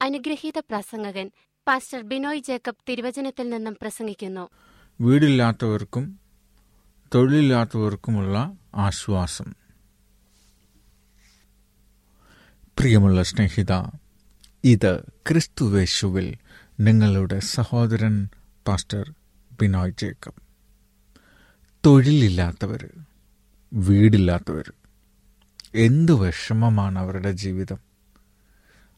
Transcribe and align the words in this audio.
അനുഗ്രഹീത 0.00 0.58
പ്രസംഗകൻ 0.58 1.30
pastor 1.68 2.02
Binoy 2.02 2.38
Jacob 2.38 2.82
തിരുവചനത്തിൽ 2.88 3.50
നിന്നും 3.50 3.76
പ്രസംഗിക്കുന്നു. 3.82 4.48
വീടില്ലാത്തവർക്കും 5.00 6.20
തൊഴിലില്ലാത്തവർക്കുമുള്ള 7.14 8.52
ആശ്വാസം. 8.74 9.54
പ്രിയമുള്ള 12.78 13.22
സ്നേഹിത 13.22 13.72
ഇത് 14.64 15.04
ക്രിസ്തുവേശുവിൽ 15.28 16.34
നിങ്ങളുടെ 16.80 17.38
സഹോദരൻ 17.38 18.28
പാസ്റ്റർ 18.66 19.14
ബിനോയ് 19.60 19.92
ജേക്കബ്. 19.98 20.42
തൊഴിലില്ലാത്തവർ 21.86 22.90
വീടില്ലാത്തവർ 23.72 24.72
എന്ത് 25.74 26.12
വിഷമമാണ് 26.12 26.98
അവരുടെ 26.98 27.32
ജീവിതം? 27.32 27.83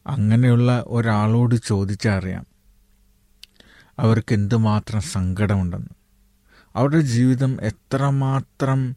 അങ്ങനെയുള്ള 0.07 0.83
ഒരാളോട് 0.87 1.55
ചോദിച്ചറിയാം 1.65 2.45
അവർക്ക് 3.99 4.33
എന്തുമാത്രം 4.33 5.01
സങ്കടമുണ്ടെന്ന്. 5.01 5.93
അവരുടെ 6.75 7.01
ജീവിതം 7.01 7.57
എത്രമാത്രം 7.61 8.95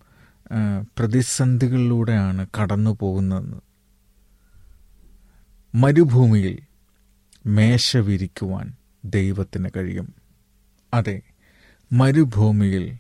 പ്രതിസന്ധികളിലൂടെയാണ് 0.99 2.47
കടന്നു 2.57 2.97
പോകുന്നതെന്ന് 3.01 3.57
മരുഭൂമിയിൽ 5.75 6.59
മേശ 7.47 7.97
വിരിക്കുവാൻ 7.97 8.73
ദൈവത്തിന് 9.05 9.69
കഴിയും. 9.77 10.15
അതെ 10.95 11.21
മരുഭൂമിയിൽ 11.93 12.97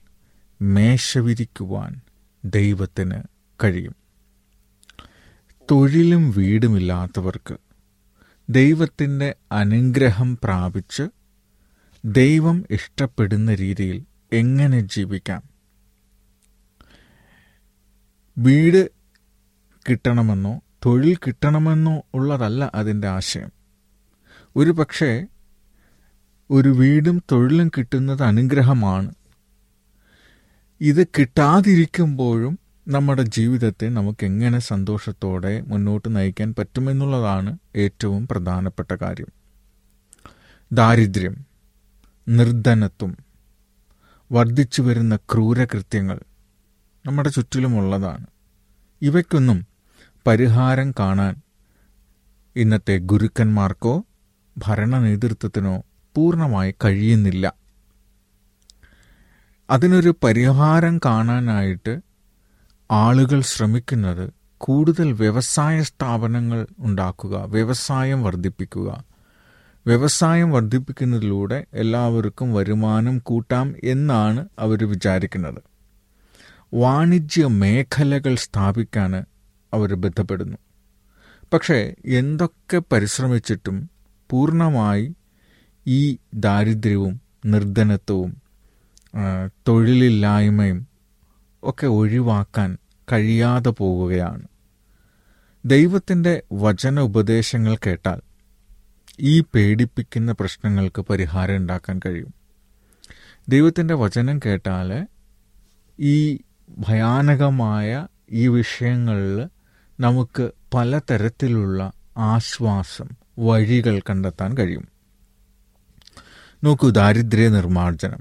മേശ 0.62 1.18
വിരിക്കുവാൻ 1.18 2.00
ദൈവത്തിന് 2.44 3.22
കഴിയും. 3.64 3.96
തൊഴിലും 5.70 6.30
വീടുമില്ലാത്തവർക്ക് 6.30 7.56
ദൈവത്തിന്റെ 8.50 9.34
അനുഗ്രഹം 9.52 10.38
പ്രാപിച്ച് 10.44 11.02
ദൈവം 12.04 12.64
ഇഷ്ടപ്പെടുന്ന 12.70 13.54
രീതിയിൽ 13.54 14.04
എങ്ങനെ 14.32 14.80
ജീവിക്കാം? 14.80 15.42
വീട് 18.38 18.90
കിട്ടണമെന്നോ 19.88 20.60
തൊഴിൽ 20.86 21.16
കിട്ടണമെന്നോ 21.16 22.02
ഉള്ളതല്ല 22.14 22.72
അതിന്റെ 22.74 23.08
ആശയം. 23.08 23.52
ഒരു 24.56 24.70
പക്ഷേ 24.70 25.26
ഒരു 26.50 26.68
വീടും 26.68 27.22
തൊഴിലും 27.32 27.68
കിട്ടുന്നത് 27.68 28.22
അനുഗ്രഹമാണ്. 28.22 29.14
ഇത് 30.80 31.06
കിട്ടാതിരിക്കുമ്പോഴും 31.06 32.58
നമ്മുടെ 32.90 33.22
ജീവിതത്തെ 33.22 33.88
നമുക്ക് 33.88 34.26
എങ്ങനെ 34.26 34.58
സന്തോഷത്തോടെ 34.58 35.60
മുന്നോട്ട് 35.60 36.16
നയിക്കാൻ 36.16 36.54
പറ്റുമെന്നുള്ളതാണ് 36.58 37.58
ഏറ്റവും 37.76 38.28
പ്രധാനപ്പെട്ട 38.28 38.94
കാര്യം. 38.94 39.26
ദാരിദ്ര്യം 40.72 41.46
നിർധനത്വം 42.28 43.16
വർദ്ധിച്ചു 44.32 44.82
വരുന്ന 44.82 45.16
ക്രൂരകൃത്യങ്ങൾ 45.16 46.20
നമ്മുടെ 47.06 47.28
ചുറ്റിലുമുള്ളതാണ്. 47.28 48.26
ഇവയ്ക്കൊന്നും 49.02 49.66
പരിഹാരം 50.26 50.90
കാണാൻ 50.90 51.36
ഇന്നത്തെ 52.56 52.98
ഗുരുക്കന്മാർക്കോ 52.98 54.04
ഭരണ 54.58 54.98
നേതൃത്വത്തിനോ 54.98 55.82
പൂർണമായി 56.14 56.74
കഴിയുന്നില്ല. 56.84 57.52
അതിനൊരു 59.70 60.14
പരിഹാരം 60.24 61.00
കാണാനായിട്ട് 61.04 62.09
ആളുകൾ 62.90 63.40
ശ്രമിക്കുന്നത് 63.40 64.32
കൂടുതൽ 64.58 65.12
വ്യവസായ 65.12 65.82
സ്ഥാപനങ്ങൾ 65.82 66.66
ഉണ്ടാക്കുക 66.78 67.36
വ്യവസായം 67.36 68.22
വർദ്ധിപ്പിക്കുക. 68.22 69.04
വ്യവസായം 69.86 70.50
വർദ്ധിപ്പിക്കുന്നതിലൂടെ 70.50 71.66
എല്ലാവർക്കും 71.72 72.54
വരുമാനം 72.54 73.18
കൂട്ടാം 73.18 73.74
എന്നാണ് 73.84 74.48
അവർ 74.58 74.88
വിചാരിക്കുന്നത്. 74.88 75.62
വാണിജ്യ 76.74 77.46
മേഖലകൾ 77.46 78.34
സ്ഥാപിക്കാൻ 78.34 79.24
അവർ 79.74 79.94
ബന്ധപ്പെടുന്നു. 79.94 80.56
പക്ഷേ 81.52 81.94
എന്തൊക്കെ 82.04 82.82
പരിശ്രമിച്ചിട്ടും 82.92 83.90
പൂർണമായി 84.30 85.14
ഈ 85.86 86.16
ദാരിദ്ര്യവും 86.34 87.20
നിർധനത്വവും 87.46 88.42
തൊഴിലില്ലായ്മയും 89.68 90.89
ഒക്കെ 91.62 91.86
ഒഴിവാക്കാൻ 91.86 92.78
കഴിയാതെ 93.12 93.70
പോവുകയാണ് 93.70 94.42
ദൈവത്തിന്റെ 95.64 96.42
വചന 96.52 97.00
ഉപദേശങ്ങൾ 97.00 97.76
കേട്ടാൽ 97.76 98.20
ഈ 99.20 99.40
പേടിപ്പിക്കുന്ന 99.40 100.32
പ്രശ്നങ്ങൾക്ക് 100.32 101.02
പരിഹാരം 101.02 101.56
ഉണ്ടാക്കാൻ 101.56 102.00
കഴിയും. 102.06 102.34
ദൈവത്തിന്റെ 103.48 103.94
വചനം 103.94 104.38
കേട്ടാൽ 104.38 105.06
ഈ 106.00 106.38
ഭയാനകമായ 106.78 108.06
ഈ 108.30 108.48
വിഷയങ്ങളിൽ 108.48 109.48
നമുക്ക് 110.00 110.50
പലതരത്തിലുള്ള 110.74 111.92
ആശ്വാസം 112.16 113.08
വഴികൾ 113.38 114.00
കണ്ടെത്താൻ 114.00 114.56
കഴിയും. 114.58 114.88
നോക്കൂ 116.64 116.90
ദാരിദ്ര്യ 116.90 117.48
നിർമ്മാർജനം 117.48 118.18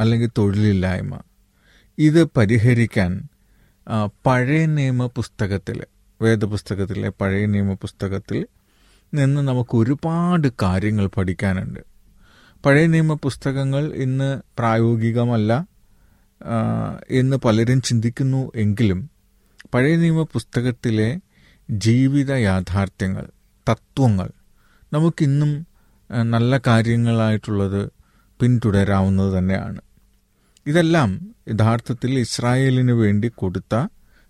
അല്ലെങ്കിൽ 0.00 0.30
തൊഴിലില്ലായ്മ. 0.38 1.18
ഇത് 1.98 2.24
പരിഹരിക്കാൻ 2.24 3.12
പഴയ 4.26 4.66
നിയമ 4.66 5.06
പുസ്തകത്തിൽ 5.06 5.78
വേദപുസ്തകത്തിലെ 6.22 7.08
പഴയ 7.08 7.46
നിയമ 7.46 7.72
പുസ്തകത്തിൽ 7.74 8.46
നിന്ന് 9.14 9.40
നമുക്ക് 9.48 9.76
ഒരുപാട് 9.76 10.48
കാര്യങ്ങൾ 10.62 11.06
പഠിക്കാനുണ്ട്. 11.06 11.80
പഴയ 12.64 12.86
നിയമ 12.86 13.14
പുസ്തകങ്ങൾ 13.14 13.94
ഇന്ന് 13.94 14.28
പ്രായോഗികമല്ല 14.58 15.52
എന്ന് 17.10 17.36
പലരും 17.36 17.80
ചിന്തിക്കുന്നു 17.82 18.50
എങ്കിലും 18.54 19.00
പഴയ 19.74 19.96
നിയമ 19.96 20.22
പുസ്തകത്തിലെ 20.22 21.08
ജീവിത 21.70 22.32
യാഥാർത്ഥ്യങ്ങൾ 22.32 23.24
തത്വങ്ങൾ 23.66 24.28
നമുക്കിന്നും 24.92 25.52
നല്ല 26.30 26.58
കാര്യങ്ങളായിട്ടുള്ളത് 26.66 27.80
പിന്തുടരാവുന്നത് 28.40 29.38
തന്നെയാണ്. 29.38 29.80
ഇതെല്ലാം 30.66 31.10
യഥാർത്ഥത്തിൽ 31.48 32.18
ഇസ്രായേലിന് 32.18 32.92
വേണ്ടി 32.92 33.28
കൊടുത്ത 33.34 33.74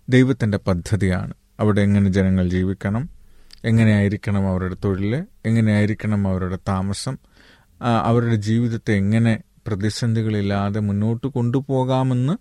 ദൈവത്തിന്റെ 0.09 0.57
പദ്ധതിയാണ്. 0.57 1.33
അവിടെ 1.59 1.81
എങ്ങനെ 1.81 2.09
ജനങ്ങൾ 2.11 2.49
ജീവിക്കണം 2.49 3.09
എങ്ങനെയായിരിക്കണം 3.65 4.49
അവരുടെ 4.49 4.75
തൊഴിൽ 4.85 5.13
എങ്ങനെയായിരിക്കണം 5.45 6.27
അവരുടെ 6.27 6.59
താമസം 6.67 7.17
അവരുടെ 8.03 8.35
ജീവിതത്തെ 8.35 8.93
എങ്ങനെ 8.93 9.33
പ്രതിസന്ധികളില്ലാതെ 9.67 10.79
മുന്നോട്ട് 10.79 11.27
കൊണ്ടുപോകാമെന്ന് 11.27 12.35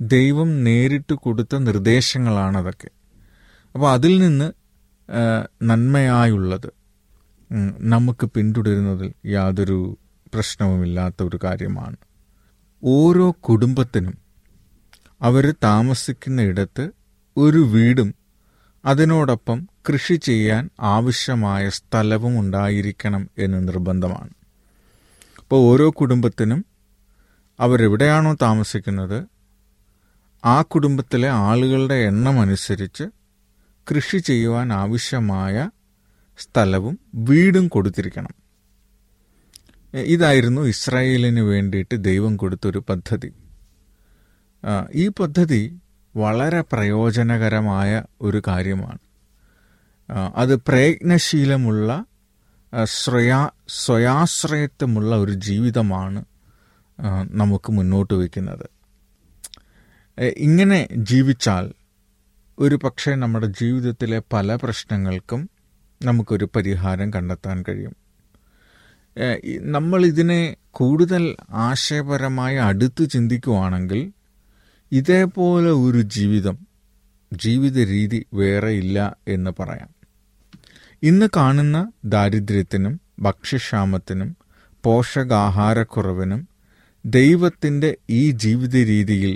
ദൈവം 0.00 0.64
നേരിട്ട് 0.64 1.14
കൊടുത്ത 1.14 1.56
നിർദ്ദേശങ്ങളാണ് 1.56 2.58
അതൊക്കെ. 2.58 2.90
അപ്പോൾ 3.74 3.92
അതിൽ 3.92 4.18
നിന്ന് 4.18 4.48
നന്മയായുള്ളത് 5.62 6.68
നമുക്ക് 7.78 8.26
പിന്തുടരുന്നതിൽ 8.26 9.12
യാതൊരു 9.26 9.78
പ്രശ്നവുമില്ലാത്ത 10.34 11.22
ഒരു 11.22 11.38
കാര്യമാണ്. 11.44 11.96
ഓരോ 12.84 13.30
കുടുംബത്തിനും 13.30 14.18
അവർ 15.22 15.54
താമസിക്കുന്ന 15.64 16.42
ഇടത്ത് 16.42 16.90
ഒരു 17.36 17.58
വീടും 17.58 18.14
അതിനോടൊപ്പം 18.84 19.68
കൃഷി 19.88 20.14
ചെയ്യാൻ 20.14 20.70
ആവശ്യമായ 20.80 21.68
സ്ഥലവും 21.68 22.40
ഉണ്ടായിരിക്കണം 22.40 23.30
എന്ന് 23.38 23.68
നിർബന്ധമാണ്. 23.68 24.30
അപ്പോൾ 25.38 25.56
ഓരോ 25.56 25.90
കുടുംബത്തിനും 25.90 26.64
അവരെവിടെയാണോ 27.60 28.36
താമസിക്കുന്നത് 28.42 29.24
ആ 30.44 30.62
കുടുംബത്തിലെ 30.62 31.28
ആളുകളുടെ 31.28 31.94
എണ്ണം 31.94 32.40
അനുസരിച്ച് 32.40 33.04
കൃഷി 33.90 34.18
ചെയ്യുവാൻ 34.18 34.72
ആവശ്യമായ 34.72 35.70
സ്ഥലവും 36.38 36.98
വീടും 37.14 37.68
കൊടുത്തിരിക്കണം. 37.68 38.45
ഇതായിരുന്നു 39.94 40.62
ഇസ്രായേലിന് 40.62 41.40
വേണ്ടിയിട്ട് 41.40 42.04
ദൈവം 42.04 42.36
കൊടുത്തൊരു 42.36 42.84
പദ്ധതി. 42.88 43.32
ഈ 44.92 45.08
പദ്ധതി 45.08 45.78
വളരെ 46.16 46.60
പ്രയോജനകരമായ 46.60 48.02
ഒരു 48.20 48.42
കാര്യമാണ്. 48.48 48.98
അത് 50.36 50.56
പ്രയത്നശീലമുള്ള 50.56 52.04
സ്വയാ 52.84 53.50
സ്വയാശ്രയത്വമുള്ള 53.68 55.16
ഒരു 55.16 55.32
ജീവിതമാണ് 55.32 56.24
നമുക്ക് 57.30 57.72
മുന്നോട്ട് 57.72 58.14
വയ്ക്കുന്നത്. 58.14 58.70
ഇങ്ങനെ 60.20 60.88
ജീവിച്ചാൽ 60.92 61.72
ഒരു 62.58 62.74
പക്ഷേ 62.74 63.14
നമ്മുടെ 63.14 63.46
ജീവിതത്തിലെ 63.46 64.22
പല 64.32 64.56
പ്രശ്നങ്ങൾക്കും 64.56 65.50
നമുക്കൊരു 66.04 66.48
പരിഹാരം 66.56 67.12
കണ്ടെത്താൻ 67.12 67.64
കഴിയും. 67.68 68.05
നമ്മൾ 69.60 70.04
ഇതിനെ 70.06 70.56
കൂടുതൽ 70.70 71.22
ആശയപരമായി 71.50 72.56
അടുത്ത് 72.56 73.10
ചിന്തിക്കുവാണെങ്കിൽ 73.10 74.12
ഇതേപോലെ 74.92 75.70
ഒരു 75.70 76.00
ജീവിതം 76.16 76.56
ജീവിത 77.34 77.78
രീതി 77.78 78.26
വേറെ 78.34 78.70
ഇല്ല 78.70 79.16
എന്ന് 79.28 79.50
പറയാം. 79.60 79.90
ഇന്ന് 81.02 81.26
കാണുന്ന 81.36 81.78
ദാരിദ്ര്യത്തിനും 82.04 83.00
ഭക്ഷ്യക്ഷാമത്തിനും 83.20 84.36
പോഷകാഹാരക്കുറവിനും 84.84 86.48
ദൈവത്തിന്റെ 87.04 87.96
ഈ 88.10 88.30
ജീവിത 88.30 88.76
രീതിയിൽ 88.76 89.32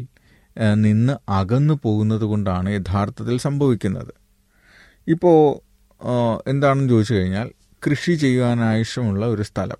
നിന്ന് 0.75 1.15
അകന്നു 1.29 1.75
പോകുന്നത് 1.85 2.25
കൊണ്ടാണ് 2.25 2.71
യഥാർത്ഥത്തിൽ 2.71 3.39
സംഭവിക്കുന്നത്. 3.39 4.13
ഇപ്പോൾ 5.09 5.39
എന്താണെന്ന് 6.51 6.89
ചോദിച്ചു 6.89 7.15
കഴിഞ്ഞാൽ 7.15 7.49
കൃഷി 7.87 8.13
ചെയ്യാൻ 8.13 8.61
ആവശ്യമുള്ള 8.61 9.27
ഒരു 9.27 9.43
സ്ഥലം. 9.43 9.77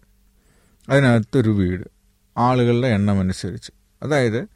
അതിനകത്തൊരു 0.89 1.51
വീട്. 1.51 1.85
ആളുകളുടെ 2.39 2.89
എണ്ണം 2.89 3.21
അനുസരിച്ച്. 3.21 3.73
അതായത് 4.03 4.47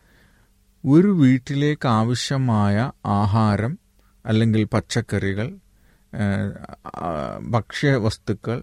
ഒരു 0.87 1.09
വീട്ടിലേക്ക് 1.09 1.89
ആവശ്യമായ 1.89 2.93
ആഹാരം 3.07 3.79
അല്ലെങ്കിൽ 4.27 4.65
പച്ചക്കറികൾ 4.65 5.57
ഭക്ഷ്യ 7.51 7.95
വസ്തുക്കൾ 7.95 8.63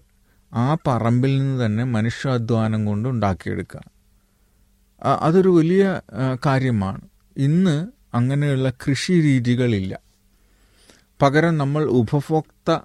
ആ 0.52 0.74
പറമ്പിൽ 0.74 1.38
നിന്ന് 1.38 1.66
തന്നെ 1.66 1.84
മനുഷ്യാധ്വാനം 1.84 2.86
കൊണ്ട് 2.86 3.08
ഉണ്ടാക്കിയെടുക്കുക. 3.08 3.82
അതൊരു 5.02 5.48
വലിയ 5.48 6.00
കാര്യമാണ്. 6.46 7.00
ഇന്ന് 7.36 7.86
അങ്ങനെയുള്ള 8.14 8.70
കൃഷി 8.70 9.12
രീതികളില്ല. 9.12 9.98
പകരം 11.22 11.58
നമ്മൾ 11.58 11.84
ഉപഭോക്ത 11.84 12.78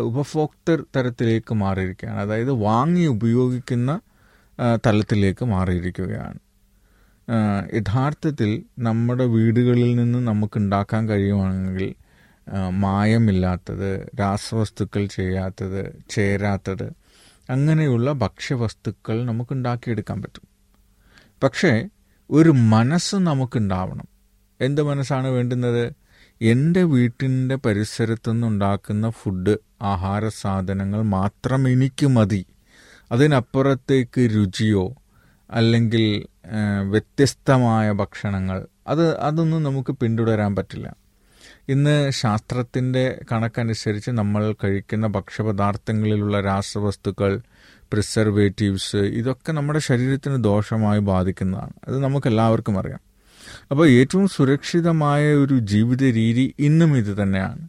ഉപഭോക്തൃ 0.00 0.82
തരത്തിലേക്ക് 0.96 1.54
മാറിയിരിക്കുകയാണ്. 1.54 2.20
അതായത് 2.20 2.50
വാങ്ങി 2.50 3.06
ഉപയോഗിക്കുന്ന 3.06 4.00
തലത്തിലേക്ക് 4.86 5.44
മാറിയിരിക്കുകയാണ്. 5.44 6.38
യഥാർത്ഥത്തിൽ 7.74 8.64
നമ്മുടെ 8.78 9.24
വീടുകളിൽ 9.24 9.96
നിന്ന് 9.96 10.18
നമുക്ക് 10.26 10.58
ഉണ്ടാക്കാൻ 10.58 11.08
കഴിയുവാണെങ്കിൽ 11.08 11.94
മായമില്ലാത്തത് 12.70 14.08
രാസവസ്തുക്കൾ 14.20 15.06
ചെയ്യാത്തത് 15.06 15.96
ചേരാത്തത് 16.10 16.92
അങ്ങനെയുള്ള 17.50 18.12
ഭക്ഷ്യവസ്തുക്കൾ 18.12 19.24
നമുക്ക് 19.24 19.52
ഉണ്ടാക്കിയെടുക്കാൻ 19.52 20.22
പറ്റും. 20.22 20.46
പക്ഷേ 21.42 21.88
ഒരു 22.30 22.50
മനസ്സ് 22.50 23.16
നമുക്കുണ്ടാവണം. 23.16 24.08
എന്ത് 24.60 24.82
മനസ്സാണ് 24.82 25.28
വേണ്ടുന്നത്? 25.28 26.01
എന്റെ 26.42 26.82
വീട്ടിന്റെ 26.82 27.54
പരിസരത്തുനിന്നുണ്ടാക്കുന്ന 27.54 29.10
ഫുഡ് 29.10 29.56
ആഹാര 29.82 30.28
സാധനങ്ങൾ 30.28 31.02
മാത്രം 31.02 31.68
എനിക്ക് 31.68 32.06
മതി. 32.06 32.46
അതിനപ്പുറത്തേക്ക് 33.12 34.20
രുചിയോ 34.34 34.94
അല്ലെങ്കിൽ 35.50 36.26
വ്യത്യസ്തമായ 36.90 37.92
ഭക്ഷണങ്ങൾ 37.92 38.66
അത് 38.86 39.18
അതൊന്നും 39.18 39.62
നമുക്ക് 39.62 39.92
പിന്തുടരാൻ 39.92 40.56
പറ്റില്ല. 40.56 40.96
ഇന്ന് 41.68 42.10
ശാസ്ത്രത്തിന്റെ 42.10 43.04
കണക്കനുസരിച്ച് 43.32 44.10
നമ്മൾ 44.10 44.54
കഴിക്കുന്ന 44.64 45.06
ഭക്ഷ്യപദാർത്ഥങ്ങളിലുള്ള 45.06 46.40
രാസവസ്തുക്കൾ 46.40 47.40
പ്രിസർവേറ്റീവ്സ് 47.92 48.96
ഇതൊക്കെ 48.96 49.52
നമ്മുടെ 49.52 49.78
ശരീരത്തിന് 49.78 50.44
ദോഷമായി 50.44 50.98
ബാധിക്കുന്നതാണ്. 50.98 51.72
അത് 51.88 51.98
നമുക്കെല്ലാവർക്കും 51.98 52.78
അറിയാം. 52.78 53.11
അപ്പോൾ 53.72 53.88
ഏറ്റവും 53.88 54.28
സുരക്ഷിതമായ 54.28 55.34
ഒരു 55.34 55.58
ജീവിത 55.58 56.02
രീതി 56.02 56.54
ഇന്നും 56.58 56.96
ഇത് 56.96 57.22
തന്നെയാണ്. 57.22 57.68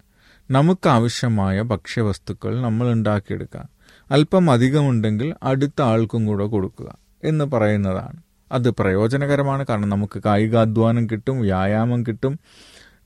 നമുക്ക് 0.52 0.90
ആവശ്യമായ 0.90 1.62
ഭക്ഷ്യവസ്തുക്കൾ 1.62 2.62
നമ്മൾ 2.62 2.92
ഉണ്ടാക്കിയെടുക്കുക 2.92 3.64
അല്പം 4.12 4.52
അധികമുണ്ടെങ്കിൽ 4.52 5.34
അടുത്ത 5.44 5.82
ആൾക്കും 5.82 6.26
കൂടെ 6.26 6.46
കൊടുക്കുക 6.46 6.98
എന്ന് 7.24 7.46
പറയുന്നതാണ്. 7.46 8.20
അത് 8.52 8.70
പ്രയോജനകരമാണ്. 8.70 9.66
കാരണം 9.70 9.90
നമുക്ക് 9.90 10.22
കായികാധ്വാനം 10.26 11.06
കിട്ടും 11.06 11.42
വ്യായാമം 11.42 12.04
കിട്ടും. 12.04 12.40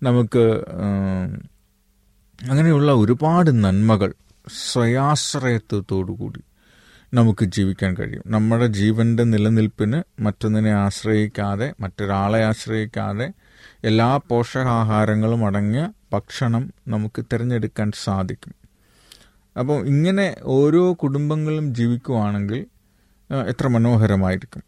നമുക്ക് 0.03 0.45
അങ്ങനെയുള്ള 2.49 2.91
ഒരുപാട് 2.91 3.63
നന്മകൾ 3.63 4.13
സ്വയാശ്രയത്വത്തോടുകൂടി 4.71 6.41
നമുക്ക് 7.13 7.45
ജീവിക്കാൻ 7.45 7.95
കഴിയും. 7.99 8.23
നമ്മുടെ 8.27 8.67
ജീവന്റെ 8.67 9.23
നിലനിൽപ്പിന് 9.23 10.21
മറ്റൊന്നിനെ 10.21 10.71
ആശ്രയിക്കാതെ 10.71 11.73
മറ്റൊരാളെ 11.79 12.43
ആശ്രയിക്കാതെ 12.43 13.33
എല്ലാ 13.83 14.19
പോഷകാഹാരങ്ങളും 14.29 15.45
അടങ്ങിയ 15.45 15.89
ഭക്ഷണം 16.13 16.73
നമുക്ക് 16.87 17.25
തിരഞ്ഞെടുക്കാൻ 17.33 17.91
സാധിക്കും. 18.03 18.53
അപ്പോൾ 19.59 19.85
ഇങ്ങനെ 19.85 20.35
ഓരോ 20.43 20.93
കുടുംബങ്ങളും 20.93 21.75
ജീവിക്കുവാണെങ്കിൽ 21.75 22.65
എത്ര 23.47 23.67
മനോഹരമായിരിക്കും. 23.67 24.63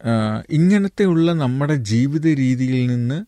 ഇങ്ങനത്തെ 0.00 0.52
ഇങ്ങനത്തെയുള്ള 0.52 1.32
നമ്മുടെ 1.32 1.74
ജീവിത 1.74 2.26
രീതിയിൽ 2.26 2.86
നിന്ന് 2.86 3.24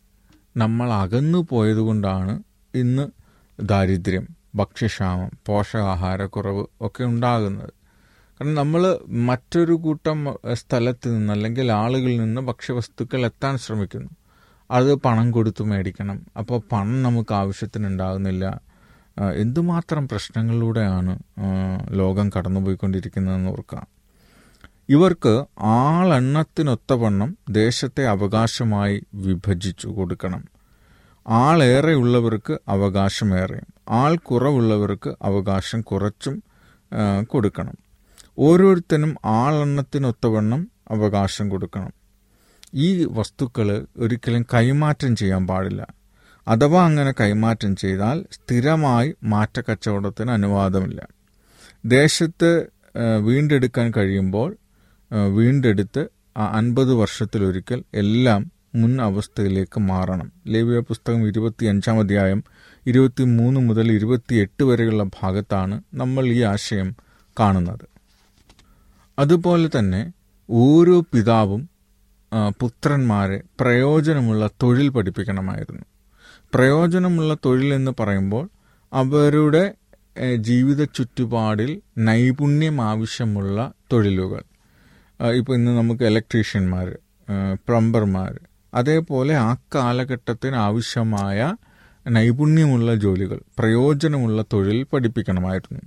നമ്മൾ 0.57 0.93
അകന്നു 0.93 1.47
പോയതുകൊണ്ടാണ് 1.49 2.43
ഇന്ന് 2.75 3.05
ദാരിദ്ര്യം 3.59 4.27
ഭക്ഷ്യക്ഷാമം 4.55 5.31
പോഷകാഹാരക്കുറവ് 5.45 6.65
ഒക്കെ 6.81 7.03
ഉണ്ടാകുന്നത്. 7.03 7.84
കാരണം 8.41 8.55
നമ്മൾ 8.55 8.99
മറ്റൊരു 9.07 9.73
കൂട്ടം 9.73 10.39
സ്ഥലത്ത് 10.53 11.15
നിന്ന് 11.17 11.33
അല്ലെങ്കിൽ 11.33 11.71
ആളുകളിൽ 11.71 12.19
നിന്ന് 12.19 12.41
ഭക്ഷ്യവസ്തുക്കൾ 12.41 13.25
എത്താൻ 13.25 13.57
ശ്രമിക്കുന്നു. 13.57 14.09
അത് 14.71 14.95
പണം 14.95 15.31
കൊടുത്ത് 15.31 15.63
മേടിക്കണം. 15.63 16.25
അപ്പോൾ 16.39 16.61
പണം 16.71 17.03
നമുക്ക് 17.03 17.33
ആവശ്യത്തിനുണ്ടാകുന്നില്ല. 17.33 18.61
എന്തുമാത്രം 19.35 20.07
പ്രശ്നങ്ങളിലൂടെയാണ് 20.07 21.19
ലോകം 21.91 22.31
കടന്നുപോയിക്കൊണ്ടിരിക്കുന്നതെന്ന് 22.37 23.49
ഓർക്കാം 23.49 23.87
ഇവർക്ക് 24.89 25.45
ആളെണ്ണത്തിനൊത്തവണ്ണം 25.59 27.37
ദേശത്തെ 27.49 28.05
അവകാശമായി 28.05 29.03
വിഭജിച്ചു 29.13 29.87
കൊടുക്കണം. 29.87 30.43
ആളേറെയുള്ളവർക്ക് 31.27 32.57
അവകാശമേറെയും. 32.67 33.73
ആൾ 33.89 34.17
കുറവുള്ളവർക്ക് 34.17 35.15
അവകാശം 35.21 35.81
കുറച്ചും 35.81 36.43
കൊടുക്കണം. 37.23 37.84
ഓരോരുത്തരും 38.37 39.15
ആളെണ്ണത്തിനൊത്തവണ്ണം 39.25 40.71
അവകാശം 40.91 41.49
കൊടുക്കണം. 41.49 41.93
ഈ 42.73 43.05
വസ്തുക്കൾ 43.05 43.85
ഒരിക്കലും 43.97 44.45
കൈമാറ്റം 44.53 45.15
ചെയ്യാൻ 45.15 45.47
പാടില്ല. 45.47 45.87
അഥവാ 46.47 46.85
അങ്ങനെ 46.85 47.13
കൈമാറ്റം 47.19 47.75
ചെയ്താൽ 47.75 48.25
സ്ഥിരമായി 48.31 49.15
മാറ്റക്കച്ചവടത്തിന് 49.23 50.31
അനുവാദമില്ല. 50.31 51.07
ദേശത്ത് 51.85 52.67
വീണ്ടെടുക്കാൻ 53.19 53.93
കഴിയുമ്പോൾ 53.97 54.55
വീണ്ടെടുത്ത് 55.35 56.07
ആ 56.37 56.57
അൻപത് 56.57 56.93
വർഷത്തിലൊരിക്കൽ 56.93 57.83
എല്ലാം 57.93 58.51
മുൻ 58.75 59.01
അവസ്ഥയിലേക്ക് 59.01 59.79
മാറണം. 59.79 60.31
ലേവ്യ 60.47 60.79
പുസ്തകം 60.79 61.27
ഇരുപത്തി 61.27 61.65
അഞ്ചാം 61.65 61.99
അധ്യായം 61.99 62.43
ഇരുപത്തി 62.85 63.23
മൂന്ന് 63.23 63.59
മുതൽ 63.59 63.91
ഇരുപത്തിയെട്ട് 63.91 64.63
വരെയുള്ള 64.63 65.03
ഭാഗത്താണ് 65.03 65.81
നമ്മൾ 65.93 66.25
ഈ 66.27 66.41
ആശയം 66.41 66.95
കാണുന്നത്. 67.39 67.94
അതുപോലെ 69.19 69.69
തന്നെ 69.79 70.01
ഓരോ 70.49 71.01
പിതാവും 71.13 71.61
പുത്രന്മാരെ 72.61 73.41
പ്രയോജനമുള്ള 73.59 74.49
തൊഴിൽ 74.63 74.89
പഠിപ്പിക്കണമായിരുന്നു. 74.89 75.85
പ്രയോജനമുള്ള 76.53 77.37
തൊഴിൽ 77.45 77.73
എന്ന് 77.73 77.91
പറയുമ്പോൾ 77.99 78.49
അവരുടെ 78.93 79.63
ജീവിത 80.39 80.83
ചുറ്റുപാടിൽ 80.83 81.71
നൈപുണ്യം 81.97 82.81
ആവശ്യമുള്ള 82.81 83.57
തൊഴിലുകൾ. 83.93 84.43
ഇപ്പോൾ 85.39 85.55
ഇന്ന് 85.55 85.71
നമുക്ക് 85.77 86.03
ഇലക്ട്രീഷ്യന്മാർ 86.03 86.87
പ്ലംബർമാർ 87.67 88.33
അതേപോലെ 88.73 89.33
ആ 89.35 89.55
കാലഘട്ടത്തിന് 89.75 90.55
ആവശ്യമായ 90.55 91.39
നൈപുണ്യമുള്ള 92.07 92.95
ജോലികൾ 92.95 93.39
പ്രയോജനമുള്ള 93.59 94.45
തൊഴിൽ 94.53 94.83
പഠിപ്പിക്കണമായിരുന്നു. 94.83 95.83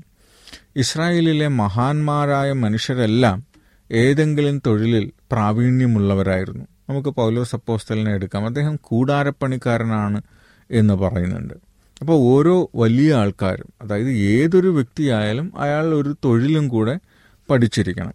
ഇസ്രായേലിലെ 0.76 1.48
മഹാന്മാരായ 1.48 2.52
മനുഷ്യരെല്ലാം 2.52 3.44
ഏതെങ്കിലും 3.92 4.62
തൊഴിലിൽ 4.66 5.12
പ്രാവീണ്യമുള്ളവരായിരുന്നു. 5.32 6.64
നമുക്ക് 6.90 7.08
പൗലോസ് 7.08 7.54
അപ്പോസ്തലിനെ 7.54 8.12
എടുക്കാം. 8.12 8.46
അദ്ദേഹം 8.46 8.78
കൂടാരപ്പണിക്കാരനാണ് 8.82 10.22
എന്ന് 10.70 10.94
പറയുന്നുണ്ട്. 10.94 11.54
അപ്പോൾ 12.00 12.12
ഓരോ 12.12 12.70
വലിയ 12.74 13.14
ആൾക്കാരും 13.14 13.72
അതായത് 13.82 14.10
ഏതൊരു 14.10 14.68
വ്യക്തിയായാലും 14.68 15.52
അയാൾ 15.58 15.86
ഒരു 15.86 16.16
തൊഴിലും 16.24 16.68
കൂടെ 16.68 16.98
പഠിച്ചിരിക്കണം. 17.50 18.12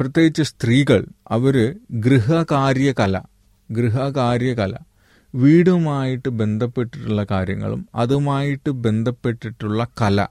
പ്രത്യേകിച്ച് 0.00 0.42
സ്ത്രീകൾ 0.42 1.06
അവർ 1.28 1.76
ഗൃഹകാര്യകല 1.90 3.20
ഗൃഹകാര്യകല 3.70 4.76
വീടുമായിട്ട് 5.34 6.28
ബന്ധപ്പെട്ടിട്ടുള്ള 6.28 7.26
കാര്യങ്ങളും 7.30 7.88
അതുമായിട്ട് 7.94 8.70
ബന്ധപ്പെട്ടിട്ടുള്ള 8.70 9.86
കല 10.02 10.26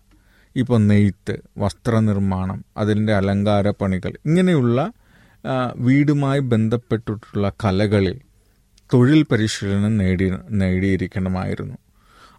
ഇപ്പോൾ 0.55 0.79
നെയ്ത്ത് 0.79 1.39
വസ്ത്രനിർമ്മാണം 1.57 2.65
അതിന്റെ 2.77 3.13
അലങ്കാര 3.13 3.69
പണികൾ 3.69 4.13
ഇങ്ങനെയുള്ള 4.25 4.91
വീടുമായി 5.75 6.39
ബന്ധപ്പെട്ടിട്ടുള്ള 6.39 7.51
കലകളിൽ 7.65 8.21
തൊഴിൽ 8.93 9.23
പരിശീലനം 9.23 9.97
നേടി 9.97 10.31
നേടിയിരിക്കണമായിരുന്നു. 10.49 11.77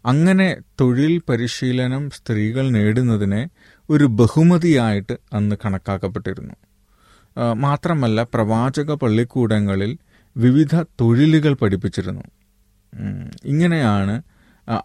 അങ്ങനെ 0.07 0.57
തൊഴിൽ 0.81 1.23
പരിശീലനം 1.29 2.11
സ്ത്രീകൾ 2.11 2.71
നേടുന്നതിനെ 2.71 3.49
ഒരു 3.91 4.05
ബഹുമതിയായിട്ട് 4.05 5.19
അന്ന് 5.33 5.57
കണക്കാക്കപ്പെട്ടിരുന്നു. 5.65 6.55
മാത്രമല്ല 7.53 8.23
പ്രവാചക 8.23 8.95
പള്ളിക്കൂടങ്ങളിൽ 8.95 9.99
വിവിധ 10.37 10.83
തൊഴിലുകൾ 10.83 11.55
പഠിപ്പിച്ചിരുന്നു. 11.55 12.23
ഇങ്ങനെയാണ് 13.45 14.23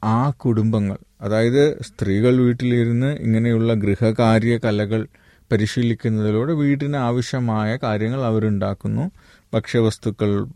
ആ- 0.04 0.30
കുടുംബങ്ങൾ 0.30 0.98
അതായത് 1.22 1.64
സ്ത്രീകൾ 1.82 2.36
വീട്ടിലിരുന്ന് 2.42 3.10
ഇങ്ങനെയുള്ള 3.18 3.74
ഗൃഹകാര്യ 3.74 4.58
കലകൾ 4.58 5.08
പരിശീലിക്കുന്നതിലൂടെ 5.52 6.54
വീടിന് 6.54 6.96
ആവശ്യമായ 6.96 7.78
കാര്യങ്ങൾ 7.84 8.22
അവരുണ്ടാക്കുന്നു. 8.22 9.12
ഭക്ഷ്യവസ്തുക്കൾ 9.54 10.48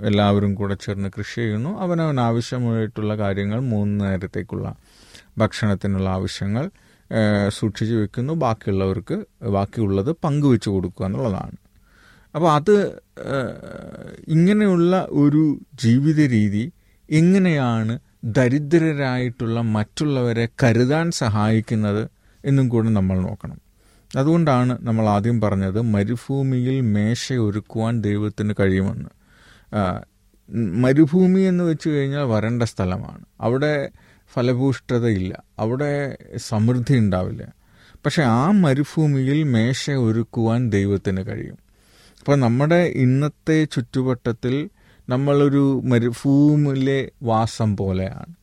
എല്ലാവരും 0.00 0.54
കൂടെ 0.54 0.74
ചേർന്ന് 0.74 1.08
കൃഷി 1.18 1.34
ചെയ്യുന്നു. 1.34 1.70
അവനവൻ 1.80 2.20
ആവശ്യമായിട്ടുള്ള 2.20 3.16
കാര്യങ്ങൾ 3.18 3.60
മൂന്ന് 3.60 4.04
നേരത്തേക്കുള്ള 4.04 4.76
ഭക്ഷണത്തിനുള്ള 5.38 6.08
ആവശ്യങ്ങൾ 6.08 6.70
സൂക്ഷിച്ചു 7.48 7.94
വെക്കുന്നു. 7.94 8.32
ബാക്കിയുള്ളവർക്ക് 8.32 9.16
ബാക്കിയുള്ളത് 9.56 10.10
പങ്കുവെച്ച് 10.24 10.68
കൊടുക്കുക 10.70 11.06
എന്നുള്ളതാണ്. 11.06 11.56
അപ്പോൾ 12.34 12.50
അത് 12.52 12.74
ഇങ്ങനെയുള്ള 14.28 15.06
ഒരു 15.10 15.60
ജീവിത 15.82 16.20
രീതി 16.30 16.72
എങ്ങനെയാണ് 17.10 17.98
ദരിദ്രരായിട്ടുള്ള 18.24 19.60
മറ്റുള്ളവരെ 19.60 20.48
കരുതാൻ 20.62 21.10
സഹായിക്കുന്നത് 21.10 22.08
എന്നും 22.44 22.68
കൂടെ 22.68 22.88
നമ്മൾ 22.88 23.20
നോക്കണം. 23.20 23.60
അതുകൊണ്ടാണ് 24.16 24.78
നമ്മൾ 24.80 25.08
ആദ്യം 25.08 25.40
പറഞ്ഞത് 25.40 25.80
മരുഭൂമിയിൽ 25.80 26.80
മേശ 26.80 27.32
ഒരുക്കുവാൻ 27.32 28.00
ദൈവത്തിന് 28.00 28.54
കഴിയുമെന്ന്. 28.60 29.08
മരുഭൂമി 30.84 31.40
എന്ന് 31.40 31.64
വെച്ച് 31.64 31.88
കഴിഞ്ഞാൽ 31.88 32.22
വരണ്ട 32.22 32.62
സ്ഥലമാണ്. 32.62 33.24
അവിടെ 33.40 33.90
ഫലഭൂഷ്ഠതയില്ല 34.32 35.42
അവിടെ 35.58 36.16
സമൃദ്ധി 36.36 36.98
ഉണ്ടാവില്ല. 36.98 37.52
പക്ഷെ 38.04 38.22
ആ 38.22 38.50
മരുഭൂമിയിൽ 38.50 39.42
മേശ 39.42 39.90
ഒരുക്കുവാൻ 39.90 40.70
ദൈവത്തിന് 40.70 41.26
കഴിയും. 41.26 41.58
അപ്പോൾ 42.18 42.36
നമ്മുടെ 42.36 42.74
ഇന്നത്തെ 42.74 43.64
ചുറ്റുവട്ടത്തിൽ 43.64 44.68
നമ്മളൊരു 45.08 45.80
മരുഭൂമിലെ 45.84 47.10
വാസം 47.22 47.76
പോലെയാണ്. 47.76 48.34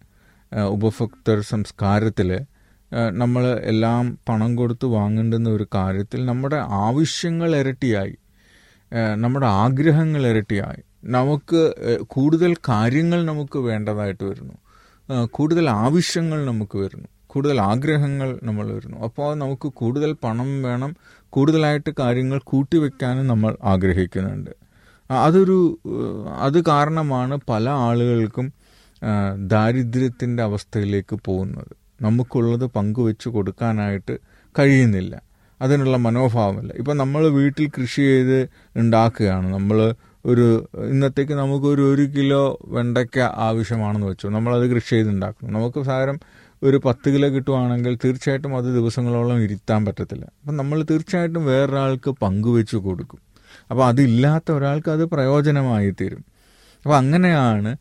ഉപഭോക്തർ 0.52 0.66
ഉപഭോക്തൃ 0.66 1.42
സംസ്കാരത്തിൽ 1.42 2.40
നമ്മൾ 3.12 3.60
എല്ലാം 3.64 4.18
പണം 4.30 4.56
കൊടുത്ത് 4.56 4.86
വാങ്ങേണ്ടുന്ന 4.86 5.50
ഒരു 5.50 5.68
കാര്യത്തിൽ 5.76 6.26
നമ്മുടെ 6.26 6.56
ആവശ്യങ്ങൾ 6.56 7.56
ഇരട്ടിയായി. 7.56 8.16
നമ്മുടെ 9.16 9.46
ആഗ്രഹങ്ങൾ 9.46 10.28
ഇരട്ടിയായി. 10.28 10.84
നമുക്ക് 11.04 11.74
കൂടുതൽ 12.02 12.56
കാര്യങ്ങൾ 12.70 13.26
നമുക്ക് 13.26 13.60
വേണ്ടതായിട്ട് 13.60 14.24
വരുന്നു. 14.24 14.54
കൂടുതൽ 15.26 15.70
ആവശ്യങ്ങൾ 15.70 16.46
നമുക്ക് 16.46 16.78
വരുന്നു. 16.78 17.08
കൂടുതൽ 17.28 17.62
ആഗ്രഹങ്ങൾ 17.62 18.40
നമ്മൾ 18.44 18.72
വരുന്നു. 18.72 18.98
അപ്പോൾ 18.98 19.36
നമുക്ക് 19.36 19.68
കൂടുതൽ 19.68 20.14
പണം 20.14 20.64
വേണം. 20.64 20.96
കൂടുതലായിട്ട് 21.30 21.90
കാര്യങ്ങൾ 22.00 22.42
കൂട്ടിവെക്കാനും 22.44 23.28
നമ്മൾ 23.28 23.58
ആഗ്രഹിക്കുന്നുണ്ട്. 23.64 24.63
അതൊരു 25.10 25.80
അത് 26.40 26.66
കാരണമാണ് 26.66 27.40
പല 27.50 27.70
ആളുകൾക്കും 27.70 28.54
ദാരിദ്ര്യത്തിന്റെ 29.48 30.44
അവസ്ഥയിലേക്ക് 30.44 31.20
പോകുന്നത്. 31.26 31.84
നമുക്കുള്ളത് 32.02 32.66
പങ്കുവെച്ച് 32.66 33.30
കൊടുക്കാനായിട്ട് 33.30 34.20
കഴിയുന്നില്ല. 34.60 35.22
അതിനുള്ള 35.62 35.98
മനോഭാവമില്ല. 35.98 36.74
ഇപ്പം 36.74 36.98
നമ്മൾ 36.98 37.28
വീട്ടിൽ 37.28 37.68
കൃഷി 37.68 38.02
ചെയ്ത് 38.02 38.50
ഉണ്ടാക്കുകയാണ്. 38.76 39.54
നമ്മൾ 39.54 39.96
ഒരു 40.26 40.70
ഇന്നത്തേക്ക് 40.90 41.34
നമുക്കൊരു 41.34 41.94
ഒരു 41.94 42.02
കിലോ 42.02 42.60
വെണ്ടയ്ക്ക 42.66 43.20
ആവശ്യമാണെന്ന് 43.20 44.08
വെച്ചു. 44.08 44.28
നമ്മളത് 44.28 44.76
കൃഷി 44.76 44.90
ചെയ്ത് 44.90 45.10
ഉണ്ടാക്കുന്നു 45.10 45.60
നമുക്ക് 45.60 45.84
സാരം 45.84 46.20
ഒരു 46.64 46.82
പത്ത് 46.86 47.10
കിലോ 47.10 47.30
കിട്ടുവാണെങ്കിൽ 47.30 47.98
തീർച്ചയായിട്ടും 48.06 48.58
അത് 48.58 48.66
ദിവസങ്ങളോളം 48.66 49.42
ഇരുത്താൻ 49.42 49.86
പറ്റത്തില്ല. 49.86 50.26
അപ്പം 50.26 50.58
നമ്മൾ 50.58 50.84
തീർച്ചയായിട്ടും 50.84 51.46
വേറൊരാൾക്ക് 51.46 52.10
പങ്കുവെച്ച് 52.10 52.76
കൊടുക്കും. 52.76 53.33
അപ്പോൾ 53.74 53.88
അതില്ലാത്ത 53.88 54.52
ഒരാൾക്ക് 54.52 54.92
അത് 54.92 55.06
പ്രയോജനമായി 55.06 55.90
തീരും. 55.92 56.26
അപ്പോൾ 56.86 56.98
അങ്ങനെയാണ് 56.98 57.78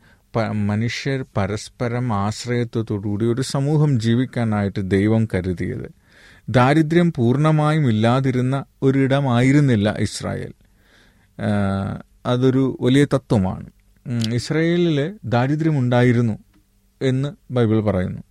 മനുഷ്യർ 0.52 1.25
പരസ്പരം 1.37 2.12
ആശ്രയത്വത്തോടുകൂടി 2.12 3.26
ഒരു 3.26 3.42
സമൂഹം 3.42 4.00
ജീവിക്കാനായിട്ട് 4.00 4.90
ദൈവം 4.90 5.28
കരുതിയത്. 5.34 5.88
ദാരിദ്ര്യം 6.49 7.12
പൂർണമായും 7.16 7.88
ഇല്ലാതിരുന്ന 7.88 8.64
ഒരിടമായിരുന്നില്ല 8.82 9.96
ഇസ്രായേൽ. 9.99 10.54
അതൊരു 12.26 12.78
വലിയ 12.80 13.04
തത്വമാണ്. 13.04 13.68
ഇസ്രായേലിൽ 14.32 15.18
ദാരിദ്ര്യമുണ്ടായിരുന്നു 15.25 16.38
എന്ന് 17.02 17.52
ബൈബിൾ 17.52 17.80
പറയുന്നു. 17.80 18.22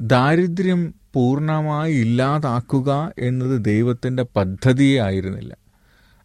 ദാരിദ്ര്യം 0.00 0.94
പൂർണമായി 1.14 1.94
ഇല്ലാതാക്കുക 1.94 3.12
എന്നത് 3.18 3.64
ദൈവത്തിന്റെ 3.64 4.22
പദ്ധതിയെ 4.36 5.00
ആയിരുന്നില്ല 5.00 5.61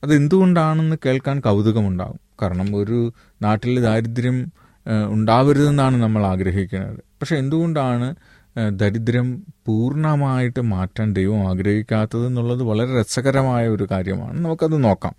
അത് 0.04 0.13
എന്തുകൊണ്ടാണെന്ന് 0.16 0.96
കേൾക്കാൻ 1.06 1.39
കൗതുകമുണ്ടാകും. 1.39 2.20
കാരണം 2.42 2.75
ഒരു 2.75 3.13
നാട്ടിൽ 3.42 3.82
ദാരിദ്ര്യം 3.82 4.51
ഉണ്ടാവരുതെന്നാണ് 5.10 5.98
നമ്മൾ 5.98 6.25
ആഗ്രഹിക്കുന്നത്. 6.25 6.98
പക്ഷെ 6.98 7.36
എന്തുകൊണ്ടാണ് 7.36 8.16
ദരിദ്രം 8.72 9.44
പൂർണമായിട്ട് 9.66 10.62
മാറ്റാൻ 10.62 11.13
ദൈവം 11.13 11.50
ആഗ്രഹിക്കാത്തത് 11.50 12.27
എന്നുള്ളത് 12.27 12.63
വളരെ 12.63 13.00
രസകരമായ 13.00 13.68
ഒരു 13.68 13.88
കാര്യമാണ്. 13.92 14.38
നമുക്കത് 14.46 14.84
നോക്കാം. 14.84 15.16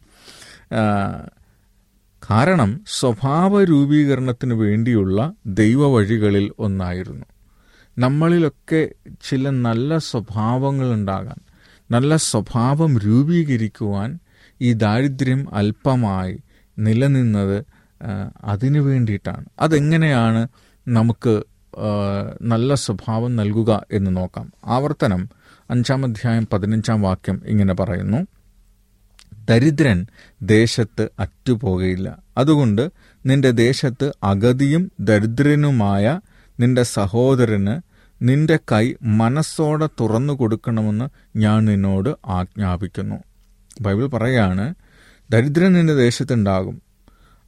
കാരണം 2.30 2.70
സ്വഭാവ 2.86 3.64
രൂപീകരണത്തിന് 3.64 4.54
വേണ്ടിയുള്ള 4.54 5.32
ദൈവ 5.46 5.86
വഴികളിൽ 5.86 6.52
ഒന്നായിരുന്നു. 6.58 7.26
നമ്മളിലൊക്കെ 7.98 8.88
ചില 9.28 9.50
നല്ല 9.50 9.98
സ്വഭാവങ്ങൾ 9.98 10.92
ഉണ്ടാകാൻ 10.92 11.38
നല്ല 11.90 12.16
സ്വഭാവം 12.16 12.98
രൂപീകരിക്കുവാൻ 12.98 14.18
ഈ 14.60 14.72
ദാരിദ്ര്യം 14.72 15.54
അല്പമായി 15.54 16.38
നിലനിന്നത് 16.78 17.64
അതിനു 18.44 18.80
വേണ്ടിയിട്ടാണ്. 18.80 19.44
അതെങ്ങനെയാണ് 19.60 20.48
നമുക്ക് 20.88 21.42
നല്ല 22.42 22.74
സ്വഭാവം 22.74 23.36
നൽകുക 23.36 23.86
എന്ന് 23.92 24.16
നോക്കാം. 24.16 24.52
ആവർത്തനം 24.66 25.28
അഞ്ചാം 25.70 26.04
അധ്യായം 26.04 26.48
പതിനഞ്ചാം 26.52 27.02
വാക്യം 27.02 27.42
ഇങ്ങനെ 27.46 27.74
പറയുന്നു. 27.74 28.26
ദരിദ്രൻ 29.48 30.06
ദേശത്ത് 30.42 31.08
അറ്റുപോകയില്ല. 31.18 32.18
അതുകൊണ്ട് 32.38 32.90
നിന്റെ 33.26 33.50
ദേശത്ത് 33.50 34.12
അഗതിയും 34.22 34.92
ദരിദ്രനുമായ 35.00 36.20
നിന്റെ 36.60 36.82
സഹോദരന് 36.82 37.80
നിന്റെ 38.22 38.58
കൈ 38.72 38.94
മനസ്സോടെ 39.02 39.88
തുറന്നു 40.00 40.32
കൊടുക്കണമെന്ന് 40.32 41.08
ഞാൻ 41.38 41.64
നിന്നോട് 41.64 42.16
ആജ്ഞാപിക്കുന്നു. 42.26 43.16
ബൈബിൾ 43.80 44.06
പറയുകയാണ് 44.06 44.74
ദരിദ്രൻ 45.30 45.72
നിന്റെ 45.72 45.94
ദേശത്തുണ്ടാകും 45.94 46.82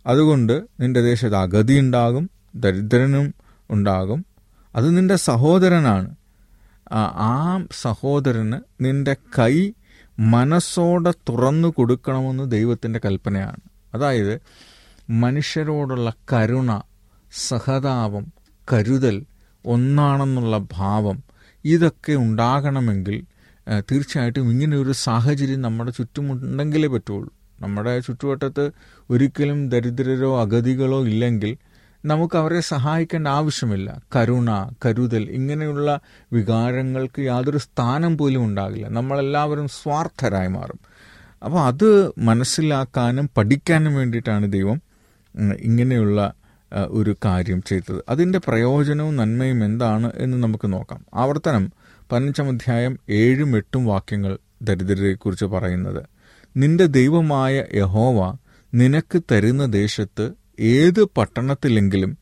അതുകൊണ്ട് 0.07 0.63
നിന്റെ 0.81 1.01
ദേശത്ത് 1.01 1.37
അഗതി 1.37 1.79
ഉണ്ടാകും 1.79 2.31
ദരിദ്രനും 2.55 3.35
ഉണ്ടാകും. 3.71 4.25
അത് 4.77 4.97
നിന്റെ 4.97 5.17
സഹോദരനാണ്. 5.17 6.15
ആ 6.93 7.67
സഹോദരന് 7.81 8.61
നിന്റെ 8.81 9.17
കൈ 9.39 9.73
മനസ്സോടെ 10.19 11.11
തുറന്നു 11.11 11.69
കൊടുക്കണമെന്ന് 11.69 12.51
ദൈവത്തിന്റെ 12.51 13.01
കൽപ്പനയാണ്. 13.05 13.57
അതായത് 13.95 14.41
മനുഷ്യരോടുള്ള 15.11 16.13
കരുണ 16.33 16.81
സഹതാപം 17.49 18.27
കരുതൽ 18.73 19.25
ഒന്നാണെന്നുള്ള 19.67 20.59
ഭാവം 20.73 21.23
ഇതൊക്കെ 21.65 22.13
ഉണ്ടാകണമെങ്കിൽ 22.13 23.25
തീർച്ചയായിട്ടും 23.81 24.51
ഇങ്ങനെയൊരു 24.51 24.93
സാഹചര്യം 24.93 25.61
നമ്മുടെ 25.61 25.91
ചുറ്റുമുണ്ടെങ്കിലേ 25.91 26.89
പറ്റുള്ളൂ. 26.89 27.35
നമ്മുടെ 27.61 28.01
ചുറ്റുവട്ടത്ത് 28.01 28.71
ഒരിക്കലും 29.11 29.69
ദരിദ്രരോ 29.69 30.41
അഗതികളോ 30.41 31.05
ഇല്ലെങ്കിൽ 31.05 31.57
നമുക്ക് 32.05 32.39
അവരെ 32.39 32.61
സഹായിക്കേണ്ട 32.61 33.29
ആവശ്യമില്ല. 33.29 34.03
കരുണ 34.17 34.71
കരുതൽ 34.87 35.23
ഇങ്ങനെയുള്ള 35.31 36.01
വികാരങ്ങൾക്ക് 36.33 37.21
യാതൊരു 37.21 37.59
സ്ഥാനം 37.59 38.19
പോലും 38.19 38.45
ഉണ്ടാകില്ല. 38.45 38.89
നമ്മളെല്ലാവരും 38.89 39.69
സ്വാർത്ഥരായി 39.69 40.49
മാറും. 40.49 40.79
അപ്പോൾ 41.45 41.61
അത് 41.61 42.13
മനസ്സിലാക്കാനും 42.19 43.31
പഠിക്കാനും 43.37 43.95
വേണ്ടിയിട്ടാണ് 43.95 44.53
ദൈവം 44.53 44.83
ഇങ്ങനെയുള്ള 45.59 46.33
ഒരു 46.89 47.17
കാര്യം 47.25 47.63
ചെയ്തത്. 47.63 48.05
അതിന്റെ 48.09 48.39
പ്രയോജനവും 48.39 49.17
നന്മയും 49.17 49.65
എന്താണ് 49.65 50.13
എന്ന് 50.17 50.43
നമുക്ക് 50.43 50.73
നോക്കാം. 50.73 51.05
ആവർത്തനം. 51.15 51.73
പതിനഞ്ചാം 52.13 52.49
അധ്യായം 52.49 52.99
ഏഴും 53.11 53.57
എട്ടും 53.57 53.87
വാക്യങ്ങൾ 53.87 54.39
ദരിദ്രരെക്കുറിച്ച് 54.63 55.45
പറയുന്നത്. 55.45 56.03
നിന്റെ 56.57 56.87
ദൈവമായ 56.87 57.65
യഹോവ 57.75 58.37
നിനക്ക് 58.75 59.23
തരുന്ന 59.33 59.65
ദേശത്ത് 59.65 60.33
ഏത് 60.61 61.05
പട്ടണത്തിലെങ്കിലും 61.05 62.19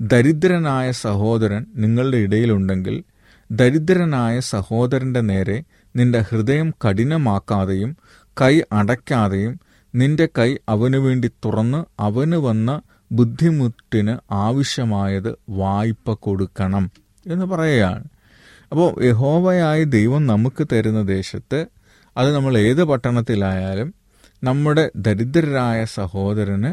ദരിദ്രനായ 0.00 0.90
സഹോദരൻ 0.90 1.66
നിങ്ങളുടെ 1.76 2.16
ഇടയിലുണ്ടെങ്കിൽ 2.16 3.04
ദരിദ്രനായ 3.50 4.40
സഹോദരന്റെ 4.40 5.20
നേരെ 5.20 5.64
നിന്റെ 5.96 6.18
ഹൃദയം 6.18 6.70
കഠിനമാക്കാതെയും 6.70 7.96
കൈ 8.40 8.60
അടയ്ക്കാതെയും 8.72 9.60
നിന്റെ 9.94 10.28
കൈ 10.38 10.56
അവനു 10.68 10.98
വേണ്ടി 10.98 11.28
തുറന്ന് 11.28 11.84
അവന് 12.00 12.36
വന്ന 12.36 12.82
ബുദ്ധിമുട്ടിന് 13.12 14.16
ആവശ്യമായത് 14.32 15.36
വായ്പ 15.48 16.12
കൊടുക്കണം 16.12 16.90
എന്ന് 17.26 17.46
പറയുകയാണ്. 17.46 18.04
അപ്പോൾ 18.72 19.04
യഹോവയായ 19.04 19.84
ദൈവം 19.84 20.26
നമുക്ക് 20.26 20.66
തരുന്ന 20.72 21.02
ദേശത്ത് 21.02 21.66
അത് 22.16 22.34
നമ്മൾ 22.34 22.58
ഏത് 22.58 22.84
പട്ടണത്തിലായാലും 22.84 23.94
നമ്മുടെ 24.44 24.90
ദരിദ്രരായ 24.96 25.84
സഹോദരന് 25.84 26.70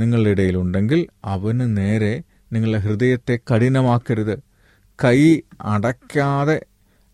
നിങ്ങളുടെ 0.00 0.30
ഇടയിലുണ്ടെങ്കിൽ 0.30 1.06
അവന് 1.24 1.76
നേരെ 1.76 2.22
നിങ്ങളുടെ 2.52 2.78
ഹൃദയത്തെ 2.78 3.38
കഠിനമാക്കരുത്. 3.50 4.36
കൈ 5.04 5.18
അടയ്ക്കാതെ 5.60 6.58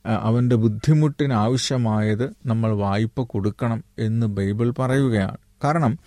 അവന്റെ 0.07 0.57
ബുദ്ധിമുട്ടിന് 0.57 1.33
ആവശ്യമായത് 1.33 2.25
നമ്മൾ 2.47 2.71
വായ്പ 2.77 3.23
കൊടുക്കണം 3.23 3.85
എന്ന് 3.99 4.27
ബൈബിൾ 4.27 4.75
പറയുകയാണ്. 4.79 5.37
കാരണം 5.65 5.99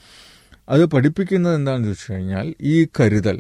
അത് 0.70 0.86
പഠിപ്പിക്കുന്നത് 0.86 1.56
എന്താണെന്ന് 1.56 1.88
ചോദിച്ചു 1.88 2.13
കഴിഞ്ഞാൽ 2.13 2.56
ഈ 2.62 2.88
കരുതൽ 3.00 3.38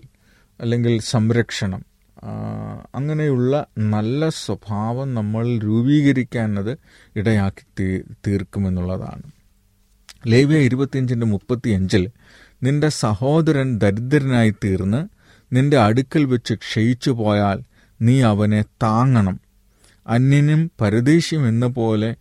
അല്ലെങ്കിൽ 0.59 0.99
സംരക്ഷണം. 0.99 1.81
അങ്ങനെയുള്ള 2.95 3.65
നല്ല 3.77 4.29
സ്വഭാവം 4.29 5.13
നമ്മൾ 5.13 5.57
രൂപീകരിക്കാനത് 5.57 6.77
ഇടയാക്കി 7.15 7.65
തീ 7.79 8.01
തീർക്കുമെന്നുള്ളതാണ്. 8.27 9.23
ലേവ്യ 10.27 10.57
ഇരുപത്തിയഞ്ചിന്റെ 10.57 11.25
മുപ്പത്തിയഞ്ചിൽ 11.25 12.09
നിന്റെ 12.63 12.89
സഹോദരൻ 12.89 13.77
ദരിദ്രനായി 13.77 14.49
തീർന്ന് 14.49 15.07
നിന്റെ 15.55 15.77
അടുക്കൽ 15.77 16.25
വെച്ച് 16.25 16.53
ക്ഷയിച്ചു 16.53 17.11
പോയാൽ 17.11 17.61
നീ 18.01 18.21
അവനെ 18.21 18.65
താങ്ങണം. 18.83 19.39
അന്യനും 20.07 20.71
പരദേശിയും 20.81 21.47
എന്ന 21.47 21.67
പോലെ 21.67 22.15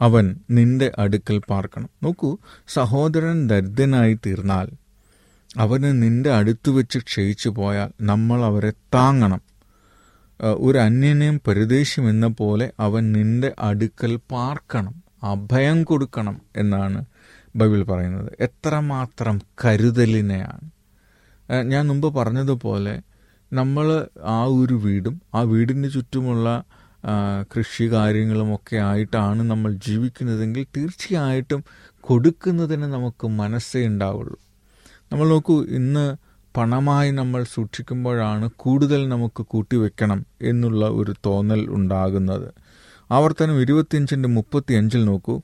അവൻ 0.00 0.36
നിന്റെ 0.50 0.92
അടുക്കൽ 0.98 1.40
പാർക്കണം. 1.50 1.88
നോക്കൂ 2.02 2.38
സഹോദരൻ 2.68 3.46
ദരിദ്രനായി 3.46 4.18
തീർന്നാൽ 4.26 4.83
അവന് 5.56 6.02
നിന്റെ 6.02 6.32
അടുത്ത് 6.32 6.70
വെച്ച് 6.70 6.98
ക്ഷയിച്ചു 6.98 7.48
പോയാൽ 7.48 7.90
നമ്മൾ 8.00 8.44
അവരെ 8.44 8.72
താങ്ങണം. 8.94 9.42
ഒരു 10.58 10.78
അന്യനെയും 10.78 11.40
പരദേശിയും 11.46 12.08
എന്ന 12.08 12.26
പോലെ 12.26 12.72
അവൻ 12.80 13.12
നിന്റെ 13.12 13.54
അടുക്കൽ 13.58 14.16
പാർക്കണം 14.32 14.94
അഭയം 15.22 15.84
കൊടുക്കണം 15.84 16.40
എന്നാണ് 16.56 17.04
ബൈബിൾ 17.56 17.82
പറയുന്നത്. 17.82 18.32
എത്രമാത്രം 18.40 19.40
കരുതലിനെയാണ്. 19.64 20.66
ഞാൻ 21.72 21.86
മുമ്പ് 21.86 22.14
പറഞ്ഞതുപോലെ 22.14 22.94
നമ്മൾ 23.52 23.86
ആ 24.22 24.44
ഒരു 24.44 24.74
വീടും 24.74 25.20
ആ 25.34 25.40
വീടിന് 25.40 25.90
ചുറ്റുമുള്ള 25.90 26.48
കൃഷി 27.54 27.92
കാര്യങ്ങളുമൊക്കെ 27.92 28.76
ആയിട്ടാണ് 28.76 29.42
നമ്മൾ 29.50 29.72
ജീവിക്കുന്നതെങ്കിൽ 29.72 30.66
തീർച്ചയായിട്ടും 30.76 31.64
കൊടുക്കുന്നതിന് 32.00 32.82
നമുക്ക് 32.82 33.26
മനസ്സേ 33.26 33.86
ഉണ്ടാവുള്ളൂ. 33.86 34.36
നമ്മൾ 35.14 35.28
നോക്കൂ 35.28 35.62
ഇന്ന് 35.62 36.16
പണമായി 36.56 37.10
നമ്മൾ 37.10 37.42
സൂക്ഷിക്കുമ്പോഴാണ് 37.42 38.50
കൂടുതൽ 38.56 39.08
നമുക്ക് 39.08 39.42
കൂട്ടിവെക്കണം 39.42 40.26
എന്നുള്ള 40.42 40.88
ഒരു 40.88 41.14
തോന്നൽ 41.26 41.66
ഉണ്ടാകുന്നത്. 41.68 42.54
ആവർത്തനം 43.10 43.60
ഇരുപത്തിയഞ്ചിന്റെ 43.60 44.28
മുപ്പത്തിയഞ്ചിൽ 44.28 45.04
നോക്കൂ. 45.04 45.40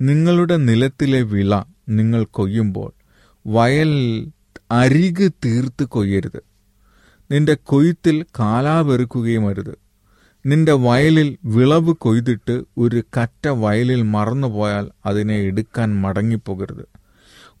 നിങ്ങളുടെ 0.00 0.56
നിലത്തിലെ 0.56 1.22
വിള 1.22 1.62
നിങ്ങൾ 1.88 2.24
കൊയ്യുമ്പോൾ 2.24 2.92
വയൽ 3.46 3.92
അരിക് 4.70 5.32
തീർത്ത് 5.44 5.84
കൊയ്യരുത്. 5.84 6.42
നിന്റെ 7.32 7.56
കൊയ്ത്തിൽ 7.64 8.24
കാലാപെറുക്കുകയും 8.38 9.48
അരുത്. 9.48 9.78
നിന്റെ 10.46 10.72
വയലിൽ 10.72 11.38
വിളവ് 11.44 11.92
കൊയ്തിട്ട് 11.92 12.64
ഒരു 12.78 13.02
കറ്റ 13.18 13.48
വയലിൽ 13.48 14.02
മറന്നുപോയാൽ 14.02 14.90
അതിനെ 15.06 15.34
എടുക്കാൻ 15.34 16.00
മടങ്ങിപ്പോകരുത്. 16.02 16.99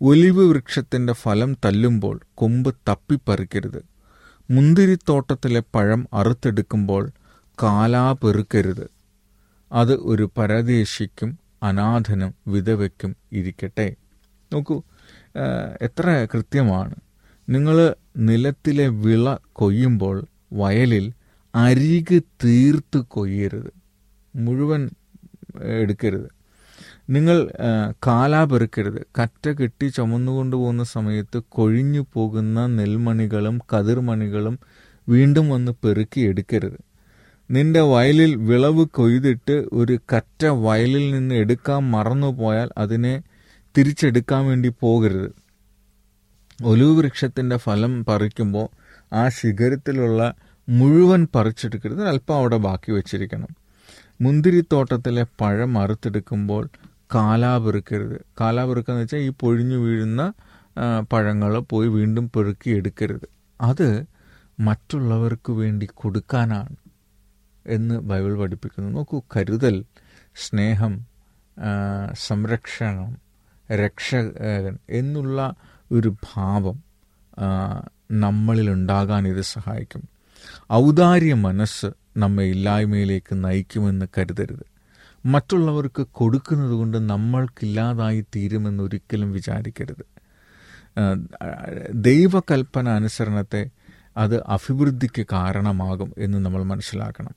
ഒലിവ് 0.02 0.44
വൃക്ഷത്തിന്റെ 0.48 1.12
ഫലം 1.12 1.56
തല്ലുമ്പോൾ 1.64 2.20
കൊമ്പ് 2.34 2.74
തപ്പിപ്പറിക്കരുത്. 2.88 3.82
മുന്തിരിത്തോട്ടത്തിലെ 4.50 5.62
പഴം 5.74 6.08
അറുത്തെടുക്കുമ്പോൾ 6.12 7.10
കാലാ 7.62 8.12
പെറുക്കരുത്. 8.12 8.90
അത് 9.72 9.94
ഒരു 9.94 10.30
പരദേശിക്കും 10.38 11.38
അനാഥനും 11.62 12.34
വിധവയ്ക്കും 12.48 13.16
ഇരിക്കട്ടെ. 13.32 13.96
നോക്കൂ 14.52 14.82
എത്ര 15.82 16.26
കൃത്യമാണ്. 16.34 16.94
നിങ്ങൾ 17.48 17.94
നിലത്തിലെ 18.16 18.88
വിള 18.88 19.36
കൊയ്യുമ്പോൾ 19.52 20.24
വയലിൽ 20.52 21.12
അരിക് 21.54 22.22
തീർത്ത് 22.44 22.98
കൊയ്യരുത്. 22.98 23.72
മുഴുവൻ 24.36 24.90
എടുക്കരുത്. 25.64 26.39
നിങ്ങൾ 27.10 27.38
കാലാപെറുക്കരുത് 27.58 27.94
കാലാ 28.06 28.44
പെറുക്കരുത്. 28.44 29.06
കറ്റ 29.18 29.48
കെട്ടി 29.48 29.86
ചുമന്നുകൊണ്ട് 29.86 30.56
പോകുന്ന 30.56 30.84
സമയത്ത് 30.84 31.42
കൊഴിഞ്ഞു 31.48 32.06
പോകുന്ന 32.12 32.66
നെൽമണികളും 32.66 33.60
കതിർമണികളും 33.72 34.58
വീണ്ടും 35.08 35.50
വന്ന് 35.50 35.72
പെറുക്കി 35.72 36.20
എടുക്കരുത്. 36.20 36.78
നിന്റെ 37.50 37.80
വയലിൽ 37.80 38.36
വിളവ് 38.36 38.84
കൊയ്തിട്ട് 38.84 39.56
ഒരു 39.72 39.98
കറ്റ 40.12 40.46
വയലിൽ 40.46 41.10
നിന്ന് 41.10 41.34
എടുക്കാൻ 41.34 41.90
മറന്നുപോയാൽ 41.90 42.70
അതിനെ 42.78 43.22
തിരിച്ചെടുക്കാൻ 43.78 44.46
വേണ്ടി 44.46 44.72
പോകരുത്. 44.80 45.30
ഒലിവ് 46.64 46.98
വൃക്ഷത്തിന്റെ 46.98 47.56
ഫലം 47.56 48.04
പറിക്കുമ്പോൾ 48.04 48.68
ആ 49.12 49.28
ശിഖരത്തിലുള്ള 49.28 50.34
മുഴുവൻ 50.68 51.26
പറിച്ചെടുക്കരുത്. 51.34 52.08
അല്പം 52.08 52.36
അവിടെ 52.36 52.56
ബാക്കി 52.56 52.92
വെച്ചിരിക്കണം. 52.92 53.48
മുന്തിരിത്തോട്ടത്തിലെ 54.20 55.26
പഴം 55.40 55.78
അറുത്തെടുക്കുമ്പോൾ 55.78 56.68
കാലാ 57.14 57.58
പെറുക്കരുത് 57.58 58.96
വെച്ചാൽ 59.00 59.18
ഈ 59.18 59.30
പൊഴിഞ്ഞു 59.40 59.76
വീഴുന്ന 59.76 60.32
പഴങ്ങൾ 61.12 61.58
പോയി 61.58 61.88
വീണ്ടും 61.88 62.30
പെറുക്കി 62.36 62.70
എടുക്കരുത്. 62.70 63.28
അത് 63.60 63.88
മറ്റുള്ളവർക്ക് 64.60 65.52
വേണ്ടി 65.52 65.88
കൊടുക്കാനാണ് 65.94 66.76
എന്ന് 67.66 67.94
ബൈബിൾ 67.94 68.38
പഠിപ്പിക്കുന്നു. 68.38 68.90
നോക്കൂ 68.90 69.22
കരുതൽ 69.36 69.84
സ്നേഹം 70.34 71.06
സംരക്ഷണം 72.14 73.10
രക്ഷകൻ 73.74 74.78
എന്നുള്ള 74.90 75.54
ഒരു 75.92 76.14
ഭാവം 76.34 76.76
നമ്മളിൽ 78.12 78.70
ഉണ്ടാകാൻ 78.70 79.28
ഇത് 79.28 79.42
സഹായിക്കും. 79.54 80.02
ഔദാര്യ 80.72 81.34
മനസ്സ് 81.34 81.88
നമ്മെ 82.16 82.44
ഇല്ലായ്മയിലേക്ക് 82.44 83.34
നയിക്കുമെന്ന് 83.44 84.06
കരുതരുത്. 84.18 84.66
മറ്റുള്ളവർക്ക് 85.26 86.06
കൊടുക്കുന്നത് 86.12 86.70
കൊണ്ട് 86.70 87.08
നമ്മൾക്കില്ലാതായി 87.08 88.20
തീരുമെന്നൊരിക്കലും 88.36 89.32
വിചാരിക്കരുത്. 89.32 90.04
ദൈവകൽപ്പന 91.92 92.88
അനുസരണത്തെ 92.88 93.70
അത് 94.16 94.42
അഭിവൃദ്ധിക്ക് 94.44 95.26
കാരണമാകും 95.32 96.12
എന്ന് 96.18 96.38
നമ്മൾ 96.38 96.62
മനസ്സിലാക്കണം. 96.62 97.34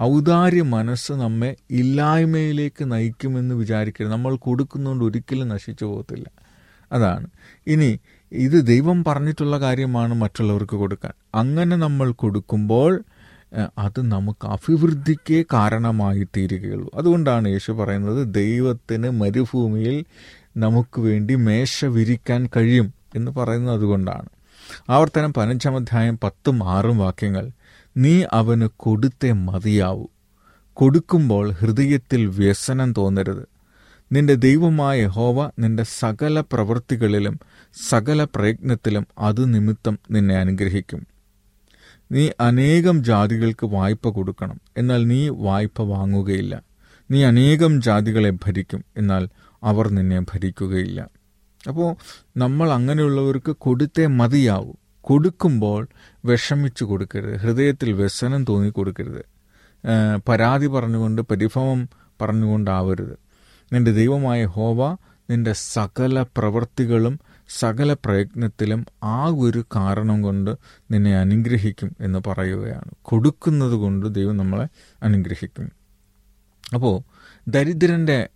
ഔദാര്യ 0.00 0.62
മനസ്സ് 0.62 1.12
നമ്മെ 1.12 1.56
ഇല്ലായ്മയിലേക്ക് 1.70 2.92
നയിക്കുമെന്ന് 2.92 3.54
വിചാരിക്കരുത്. 3.54 4.12
നമ്മൾ 4.12 4.36
കൊടുക്കുന്നതുകൊണ്ട് 4.36 5.04
ഒരിക്കലും 5.04 5.48
നശിച്ചു 5.48 5.84
പോകത്തില്ല. 5.84 6.30
അതാണ്. 6.92 7.26
ഇനി 7.66 8.00
ഇത് 8.32 8.66
ദൈവം 8.66 9.04
പറഞ്ഞിട്ടുള്ള 9.04 9.60
കാര്യമാണ് 9.60 10.14
മറ്റുള്ളവർക്ക് 10.14 10.76
കൊടുക്കാൻ. 10.76 11.12
അങ്ങനെ 11.34 11.76
നമ്മൾ 11.76 12.12
കൊടുക്കുമ്പോൾ 12.12 13.04
അത് 13.78 14.00
നമുക്ക് 14.00 14.46
അഭിവൃദ്ധിക്കേ 14.46 15.44
കാരണമായി 15.52 16.24
തീരുകയുള്ളൂ. 16.36 16.90
അതുകൊണ്ടാണ് 16.94 17.48
യേശു 17.48 17.72
പറയുന്നത് 17.72 18.34
ദൈവത്തിന് 18.34 19.10
മരുഭൂമിയിൽ 19.10 20.04
നമുക്ക് 20.56 21.00
വേണ്ടി 21.00 21.34
മേശ 21.34 21.84
വിരിക്കാൻ 21.84 22.48
കഴിയും 22.56 22.94
എന്ന് 23.14 23.30
പറയുന്നത് 23.30 23.74
അതുകൊണ്ടാണ്. 23.74 24.28
ആവർത്തനം 24.90 25.32
പതിനഞ്ചാം 25.32 25.76
അധ്യായം 25.76 26.18
പത്തും 26.18 26.70
ആറും 26.70 26.98
വാക്യങ്ങൾ 26.98 27.50
നീ 27.96 28.24
അവന് 28.32 28.68
കൊടുത്തേ 28.76 29.32
മതിയാവൂ. 29.32 30.06
കൊടുക്കുമ്പോൾ 30.72 31.52
ഹൃദയത്തിൽ 31.52 32.26
വ്യസനം 32.26 32.92
തോന്നരുത്. 32.92 33.48
നിന്റെ 34.12 34.34
ദൈവമായ 34.34 35.06
ഹോവ 35.06 35.50
നിന്റെ 35.58 35.82
സകല 35.82 36.40
പ്രവൃത്തികളിലും 36.40 37.40
സകല 37.88 38.24
പ്രയത്നത്തിലും 38.24 39.06
അത് 39.18 39.54
നിമിത്തം 39.54 39.98
നിന്നെ 40.10 40.34
അനുഗ്രഹിക്കും. 40.34 41.15
നീ 42.12 42.30
അനേകം 42.40 43.04
ജാതികൾക്ക് 43.04 43.66
വായ്പ 43.66 44.08
കൊടുക്കണം 44.08 44.60
എന്നാൽ 44.76 45.06
നീ 45.06 45.28
വായ്പ 45.28 45.82
വാങ്ങുകയില്ല. 45.82 46.62
നീ 47.10 47.24
അനേകം 47.24 47.82
ജാതികളെ 47.82 48.30
ഭരിക്കും 48.30 48.84
എന്നാൽ 48.96 49.28
അവർ 49.64 49.88
നിന്നെ 49.88 50.20
ഭരിക്കുകയില്ല. 50.20 51.08
അപ്പോൾ 51.68 51.96
നമ്മൾ 52.36 52.70
അങ്ങനെയുള്ളവർക്ക് 52.70 53.52
കൊടുത്തേ 53.52 54.06
മതിയാവൂ. 54.06 54.72
കൊടുക്കുമ്പോൾ 55.00 55.88
വിഷമിച്ചു 56.24 56.84
കൊടുക്കരുത് 56.84 57.36
ഹൃദയത്തിൽ 57.36 57.92
വ്യസനം 57.92 58.44
തോന്നി 58.44 58.70
കൊടുക്കരുത്. 58.70 59.24
പരാതി 60.28 60.66
പറഞ്ഞുകൊണ്ട് 60.66 61.22
പരിഭവം 61.22 61.88
പറഞ്ഞുകൊണ്ടാവരുത്. 62.22 63.18
നിന്റെ 63.72 63.92
ദൈവമായ 63.92 64.44
ഹോവ 64.44 64.96
നിന്റെ 65.30 65.52
സകല 65.52 66.22
പ്രവൃത്തികളും 66.22 67.20
സകല 67.48 67.92
പ്രയത്നത്തിലും 67.92 68.86
ആ 69.02 69.26
ഒരു 69.26 69.64
കാരണം 69.76 70.22
കൊണ്ട് 70.22 70.50
നിന്നെ 70.90 71.18
അനുഗ്രഹിക്കും 71.18 71.96
എന്ന് 72.00 72.18
പറയുകയാണ്. 72.26 72.90
കൊടുക്കുന്നത് 73.02 73.72
കൊണ്ട് 73.72 74.14
ദൈവം 74.14 74.36
നമ്മളെ 74.36 74.68
അനുഗ്രഹിക്കും 75.02 75.70
അപ്പോൾ 76.74 77.02
ദരിദ്രന്റെ 77.48 78.28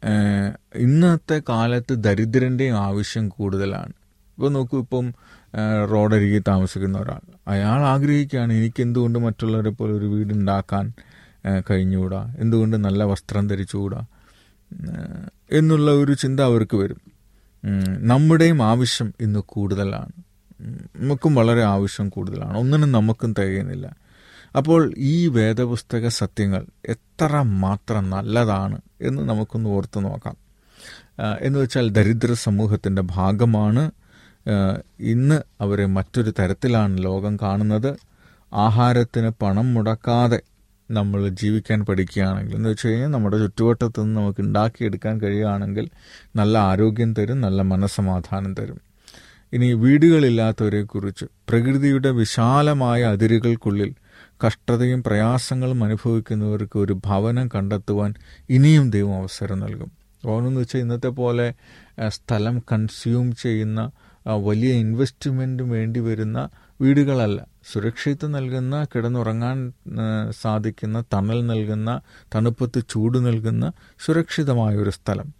ഇന്നത്തെ 0.77 1.43
കാലത്ത് 1.49 1.95
ദരിദ്രന്റെയും 1.95 2.77
ആവശ്യം 2.79 3.29
കൂടുതലാണ്. 3.29 3.93
ഇപ്പോൾ 4.37 4.51
നോക്കൂ 4.51 4.79
ഇപ്പം 4.79 5.15
റോഡരികെ 5.91 6.39
താമസിക്കുന്ന 6.49 6.99
ഒരാൾ. 6.99 7.21
അയാൾ 7.49 7.81
ആഗ്രഹിക്കുകയാണ് 7.81 8.53
എനിക്ക് 8.53 8.83
എന്തുകൊണ്ട് 8.83 9.19
മറ്റുള്ളവരെ 9.19 9.71
പോലെ 9.71 9.93
ഒരു 9.93 10.07
വീടുണ്ടാക്കാൻ 10.07 10.81
ഉണ്ടാക്കാൻ 10.81 11.63
കഴിഞ്ഞുകൂടാ? 11.71 12.35
എന്തുകൊണ്ട് 12.39 12.77
നല്ല 12.85 13.05
വസ്ത്രം 13.05 13.49
ധരിച്ചുകൂടാ? 13.49 14.05
എന്നുള്ള 15.53 15.91
ഒരു 15.91 16.13
ചിന്ത 16.13 16.41
അവർക്ക് 16.41 16.77
വരും. 16.77 17.10
നമ്മുടെയും 17.99 18.63
ആവശ്യം 18.63 19.15
ഇന്ന് 19.21 19.39
കൂടുതലാണ്. 19.39 20.13
നമുക്കും 20.97 21.35
വളരെ 21.35 21.63
ആവശ്യം 21.63 22.09
കൂടുതലാണ്. 22.09 22.59
ഒന്നിനും 22.59 22.93
നമുക്കും 22.93 23.35
തികയുന്നില്ല. 23.39 23.97
അപ്പോൾ 24.57 24.95
ഈ 24.99 25.27
വേദപുസ്തക 25.27 26.09
സത്യങ്ങൾ 26.09 26.67
എത്ര 26.89 27.43
മാത്രം 27.43 28.11
നല്ലതാണ് 28.11 28.81
എന്ന് 29.01 29.23
നമുക്കൊന്ന് 29.23 29.71
ഓർത്തു 29.71 30.01
നോക്കാം. 30.01 30.37
എന്ന് 31.41 31.59
വെച്ചാൽ 31.59 31.89
ദരിദ്ര 31.89 32.33
സമൂഹത്തിന്റെ 32.33 33.03
ഭാഗമാണ്. 33.03 33.91
ഇന്ന് 35.01 35.43
അവരെ 35.61 35.87
മറ്റൊരു 35.87 36.33
തരത്തിലാണ് 36.39 37.05
ലോകം 37.05 37.37
കാണുന്നത്. 37.43 37.97
ആഹാരത്തിന് 38.55 39.31
പണം 39.43 39.75
മുടക്കാതെ 39.75 40.41
നമ്മൾ 40.91 41.29
ജീവിക്കാൻ 41.29 41.85
പഠിക്കുകയാണെങ്കിൽ 41.85 42.57
എന്ന് 42.57 42.69
വെച്ച് 42.69 42.89
കഴിഞ്ഞാൽ 42.89 43.09
നമ്മുടെ 43.09 43.39
ചുറ്റുവട്ടത്ത് 43.39 44.01
നിന്ന് 44.01 44.21
നമുക്ക് 44.21 44.41
ഉണ്ടാക്കിയെടുക്കാൻ 44.41 45.21
കഴിയുകയാണെങ്കിൽ 45.21 45.89
നല്ല 46.37 46.59
ആരോഗ്യം 46.59 47.15
തരും 47.19 47.41
നല്ല 47.41 47.63
മനസ്സമാധാനം 47.63 48.55
തരും. 48.55 48.81
ഇനി 49.53 49.73
വീടുകളില്ലാത്തവരെ 49.73 50.83
കുറിച്ച് 50.83 51.25
പ്രകൃതിയുടെ 51.49 52.11
വിശാലമായ 52.11 53.03
അതിരുകൾക്കുള്ളിൽ 53.03 53.95
കഷ്ടതയും 54.47 55.03
പ്രയാസങ്ങളും 55.03 55.85
അനുഭവിക്കുന്നവർക്ക് 55.85 56.79
ഒരു 56.79 56.93
ഭവനം 57.07 57.49
കണ്ടെത്തുവാൻ 57.49 58.15
ഇനിയും 58.51 58.91
ദൈവം 58.91 59.17
അവസരം 59.17 59.61
നൽകും. 59.61 59.91
എന്ന് 60.49 60.61
വെച്ചാൽ 60.61 60.81
ഇന്നത്തെ 60.81 61.09
പോലെ 61.09 61.55
സ്ഥലം 62.09 62.59
കൺസ്യൂം 62.73 63.37
ചെയ്യുന്ന 63.37 63.91
വലിയ 64.27 64.73
ഇൻവെസ്റ്റ്മെന്റും 64.75 65.71
വേണ്ടി 65.71 66.01
വരുന്ന 66.01 66.49
വീടുകളല്ല. 66.81 67.50
സുരക്ഷിതം 67.73 68.33
നൽകുന്ന 68.33 68.85
കിടന്നുറങ്ങാൻ 68.85 69.73
സാധിക്കുന്ന 70.31 71.05
തണൽ 71.15 71.47
നൽകുന്ന 71.47 72.01
തണുപ്പത്ത് 72.35 72.85
ചൂട് 72.91 73.27
നൽകുന്ന 73.27 73.73
സുരക്ഷിതമായ 74.05 74.77
ഒരു 74.77 74.91
സ്ഥലം. 74.91 75.35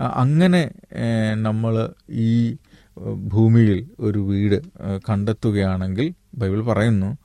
അങ്ങനെ 0.00 0.70
നമ്മൾ 1.42 1.92
ഈ 2.10 2.56
ഭൂമിയിൽ 3.16 3.88
ഒരു 4.00 4.18
വീട് 4.18 4.62
കണ്ടെത്തുകയാണെങ്കിൽ 5.08 6.14
ബൈബിൾ 6.34 6.64
പറയുന്നു 6.64 7.16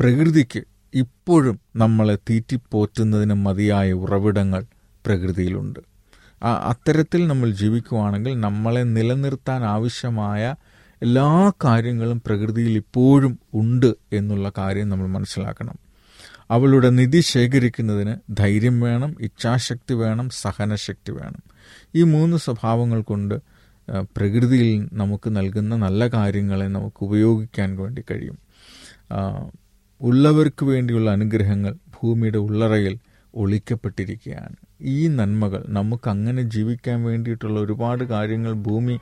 പ്രകൃതിക്ക് 0.00 0.62
ഇപ്പോഴും 0.94 1.60
നമ്മളെ 1.76 2.16
തീറ്റിപ്പോറ്റുന്നതിന് 2.30 3.34
മതിയായ 3.34 3.92
ഉറവിടങ്ങൾ 3.92 4.64
പ്രകൃതിയിലുണ്ട്. 5.06 5.80
അത്തരത്തിൽ 6.42 7.26
നമ്മൾ 7.26 7.50
ജീവിക്കുവാണെങ്കിൽ 7.50 8.40
നമ്മളെ 8.40 8.82
നിലനിർത്താൻ 8.82 9.64
ആവശ്യമായ 9.64 10.54
എല്ലാ 11.02 11.52
കാര്യങ്ങളും 11.64 12.22
പ്രകൃതിയിൽ 12.26 12.76
ഇപ്പോഴും 12.76 13.38
ഉണ്ട് 13.54 13.94
എന്നുള്ള 14.12 14.52
കാര്യം 14.58 14.88
നമ്മൾ 14.88 15.06
മനസ്സിലാക്കണം. 15.06 15.76
അവളുടെ 16.50 16.90
നിധി 16.90 17.20
ശേഖരിക്കുന്നതിന് 17.20 18.16
ധൈര്യം 18.36 18.80
വേണം 18.80 19.16
ഇച്ഛാശക്തി 19.20 19.94
വേണം 19.94 20.28
സഹനശക്തി 20.30 21.10
വേണം. 21.10 21.42
ഈ 21.94 22.02
മൂന്ന് 22.02 22.36
സ്വഭാവങ്ങൾ 22.36 23.02
കൊണ്ട് 23.02 23.34
പ്രകൃതിയിൽ 24.16 24.88
നമുക്ക് 24.92 25.36
നൽകുന്ന 25.36 25.76
നല്ല 25.76 26.08
കാര്യങ്ങളെ 26.08 26.68
നമുക്ക് 26.68 27.04
ഉപയോഗിക്കാൻ 27.04 27.76
വേണ്ടി 27.76 28.04
കഴിയും. 28.10 28.38
ഉള്ളവർക്ക് 30.00 30.64
വേണ്ടിയുള്ള 30.64 31.10
അനുഗ്രഹങ്ങൾ 31.10 31.72
ഭൂമിയുടെ 31.72 32.38
ഉള്ളറയിൽ 32.38 32.98
ഒളിക്കപ്പെട്ടിരിക്കുകയാണ്. 33.34 34.56
ഈ 34.80 35.08
നന്മകൾ 35.08 35.64
നമുക്ക് 35.68 36.08
അങ്ങനെ 36.10 36.42
ജീവിക്കാൻ 36.42 37.04
വേണ്ടിയിട്ടുള്ള 37.04 37.60
ഒരുപാട് 37.60 38.04
കാര്യങ്ങൾ 38.04 38.52
ഭൂമി 38.52 38.98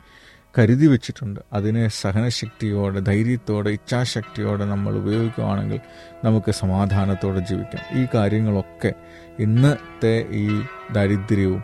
കരുതി 0.59 0.87
വെച്ചിട്ടുണ്ട്. 0.87 1.41
അതിനെ 1.53 1.89
സഹനശക്തിയോടെ 1.89 3.01
ധൈര്യത്തോടെ 3.01 3.71
ഇച്ഛാശക്തിയോടെ 3.71 4.65
നമ്മൾ 4.65 4.97
ഉപയോഗിക്കുകയാണെങ്കിൽ 4.97 5.81
നമുക്ക് 6.25 6.51
സമാധാനത്തോടെ 6.53 7.39
ജീവിക്കാം. 7.39 8.03
ഈ 8.03 8.07
കാര്യങ്ങളൊക്കെ 8.15 8.93
ഇന്നത്തെ 9.39 10.27
ഈ 10.31 10.63
ദാരിദ്ര്യവും 10.93 11.63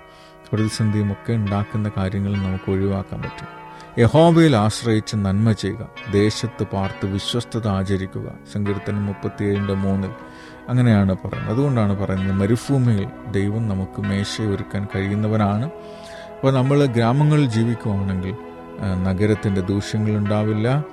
പ്രതിസന്ധിയും 0.53 1.13
ഒക്കെ 1.13 1.33
ഉണ്ടാക്കുന്ന 1.33 1.91
കാര്യങ്ങൾ 1.97 2.37
നമുക്ക് 2.37 2.71
ഒഴിവാക്കാൻ 2.71 3.23
പറ്റും. 3.23 3.49
യഹോബയിൽ 3.99 4.57
ആശ്രയിച്ച് 4.57 5.17
നന്മ 5.17 5.53
ചെയ്യുക 5.53 5.89
ദേശത്ത് 6.11 6.65
പാർത്ത് 6.65 7.07
വിശ്വസ്തത 7.07 7.69
ആചരിക്കുക. 7.69 8.33
സങ്കീർത്തനം 8.53 9.07
മുപ്പത്തിയേഴിന്റെ 9.07 9.75
മൂന്നിൽ 9.75 10.11
അങ്ങനെയാണ് 10.69 11.17
പറയുന്നത്. 11.25 11.55
അതുകൊണ്ടാണ് 11.55 11.99
പറയുന്നത് 11.99 12.37
മരുഭൂമിയിൽ 12.37 13.09
ദൈവം 13.31 13.69
നമുക്ക് 13.69 14.01
മേശയൊരുക്കാൻ 14.01 14.87
കഴിയുന്നവനാണ്. 14.97 15.65
അപ്പോൾ 16.37 16.53
നമ്മൾ 16.53 16.87
ഗ്രാമങ്ങളിൽ 16.87 17.47
ജീവിക്കുവാണെങ്കിൽ 17.51 18.35
നഗരത്തിന്റെ 18.81 19.61
ദൂഷ്യങ്ങളുണ്ടാവില്ല 19.61 20.85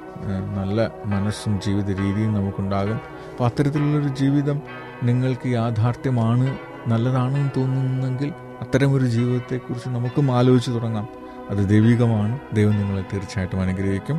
നല്ല 0.56 0.92
മനസ്സും 1.06 1.60
ജീവിത 1.66 1.88
രീതിയും 1.88 2.34
നമുക്കുണ്ടാകും. 2.34 2.96
അപ്പോൾ 2.96 3.46
അത്തരത്തിലുള്ളൊരു 3.46 4.08
ജീവിതം 4.08 4.62
നിങ്ങൾക്ക് 5.04 5.48
യാഥാർത്ഥ്യമാണ് 5.48 6.58
നല്ലതാണെന്ന് 6.88 7.50
തോന്നുന്നെങ്കിൽ 7.58 8.34
അത്തരമൊരു 8.62 9.06
ജീവിതത്തെക്കുറിച്ച് 9.06 9.90
നമുക്കും 9.90 10.32
ആലോചിച്ച് 10.32 10.72
തുടങ്ങാം. 10.72 11.08
അത് 11.50 11.70
ദൈവികമാണ്. 11.70 12.40
ദൈവം 12.54 12.72
നിങ്ങളെ 12.72 13.04
തീർച്ചയായിട്ടും 13.14 13.62
അനുഗ്രഹിക്കും. 13.62 14.18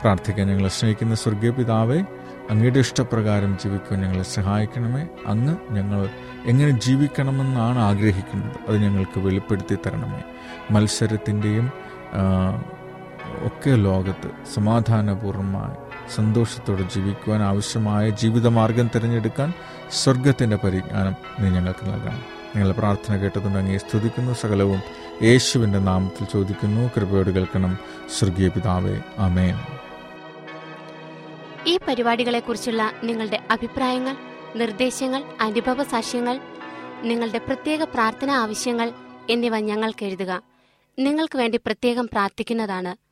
പ്രാർത്ഥിക്കാൻ 0.00 0.46
ഞങ്ങളെ 0.48 0.68
സ്നേഹിക്കുന്ന 0.68 1.14
സ്വർഗീയ 1.14 1.50
പിതാവെ 1.50 1.98
അങ്ങയുടെ 2.50 2.78
ഇഷ്ടപ്രകാരം 2.78 3.58
ജീവിക്കുവാൻ 3.64 4.02
ഞങ്ങളെ 4.02 4.22
സഹായിക്കണമേ. 4.22 5.06
അങ്ങ് 5.26 5.56
ഞങ്ങൾ 5.70 6.08
എങ്ങനെ 6.44 6.70
ജീവിക്കണമെന്നാണ് 6.70 7.78
ആഗ്രഹിക്കുന്നത്. 7.78 8.56
അത് 8.68 8.76
ഞങ്ങൾക്ക് 8.76 9.18
വെളിപ്പെടുത്തി 9.18 9.74
തരണമേ. 9.74 10.22
മത്സരത്തിന്റെയും 10.70 11.72
ഒക്കെ 13.38 13.70
ലോകത്ത് 13.70 14.30
സമാധാനപൂർണമായി 14.54 15.92
സന്തോഷത്തോടെ 16.14 16.82
ജീവിക്കുവാൻ 16.82 17.42
ആവശ്യമായ 17.42 18.10
ജീവിതമാർഗം 18.10 18.90
തിരഞ്ഞെടുക്കാൻ 18.94 19.52
സ്വർഗത്തിന്റെ 19.92 20.56
പരിജ്ഞാനം 20.56 21.14
നീ 21.40 21.50
ഞങ്ങൾക്ക് 21.50 21.86
നൽകണം. 21.86 22.22
നിങ്ങളുടെ 22.56 22.78
പ്രാർത്ഥന 22.78 23.16
കേട്ടതുകൊണ്ട് 23.16 23.58
അങ്ങേ 23.58 23.78
സ്തുതിക്കുന്നു. 23.78 24.32
സകലവും 24.32 24.82
യേശുവിന്റെ 25.22 25.78
നാമത്തിൽ 25.78 26.24
ചോദിക്കുന്നു. 26.24 26.90
കൃപയോട് 26.96 27.30
കേൾക്കണം. 27.30 27.78
സ്വർഗീയ 28.18 28.48
പിതാവേ 28.48 29.00
ആമേൻ. 29.18 29.58
ഈ 31.66 31.78
പരിപാടികളെക്കുറിച്ചുള്ള 31.88 32.92
നിങ്ങളുടെ 33.04 33.40
അഭിപ്രായങ്ങൾ 33.50 34.16
നിർദ്ദേശങ്ങൾ 34.56 35.24
അനുഭവ 35.40 35.82
സാക്ഷ്യങ്ങൾ 35.82 36.40
നിങ്ങളുടെ 37.02 37.38
പ്രത്യേക 37.38 37.82
പ്രാർത്ഥന 37.82 38.30
ആവശ്യങ്ങൾ 38.30 38.92
എന്നിവ 39.30 39.58
ഞങ്ങൾക്ക് 39.58 40.04
എഴുതുക. 40.04 40.42
നിങ്ങൾക്ക് 40.98 41.38
വേണ്ടി 41.38 41.60
പ്രത്യേകം 41.66 42.08
പ്രാർത്ഥിക്കുന്നതാണ് 42.12 43.11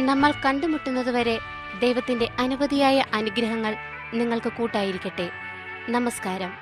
നമ്മൾ 0.00 0.32
കണ്ടുമുട്ടുന്നത് 0.44 1.10
വരെ 1.10 1.40
ദൈവത്തിന്റെ 1.80 2.28
അനവധിയായ 2.38 3.04
അനുഗ്രഹങ്ങൾ 3.14 3.76
നിങ്ങൾക്ക് 4.14 4.52
കൂട്ടായിരിക്കട്ടെ. 4.52 5.30
നമസ്കാരം. 5.88 6.52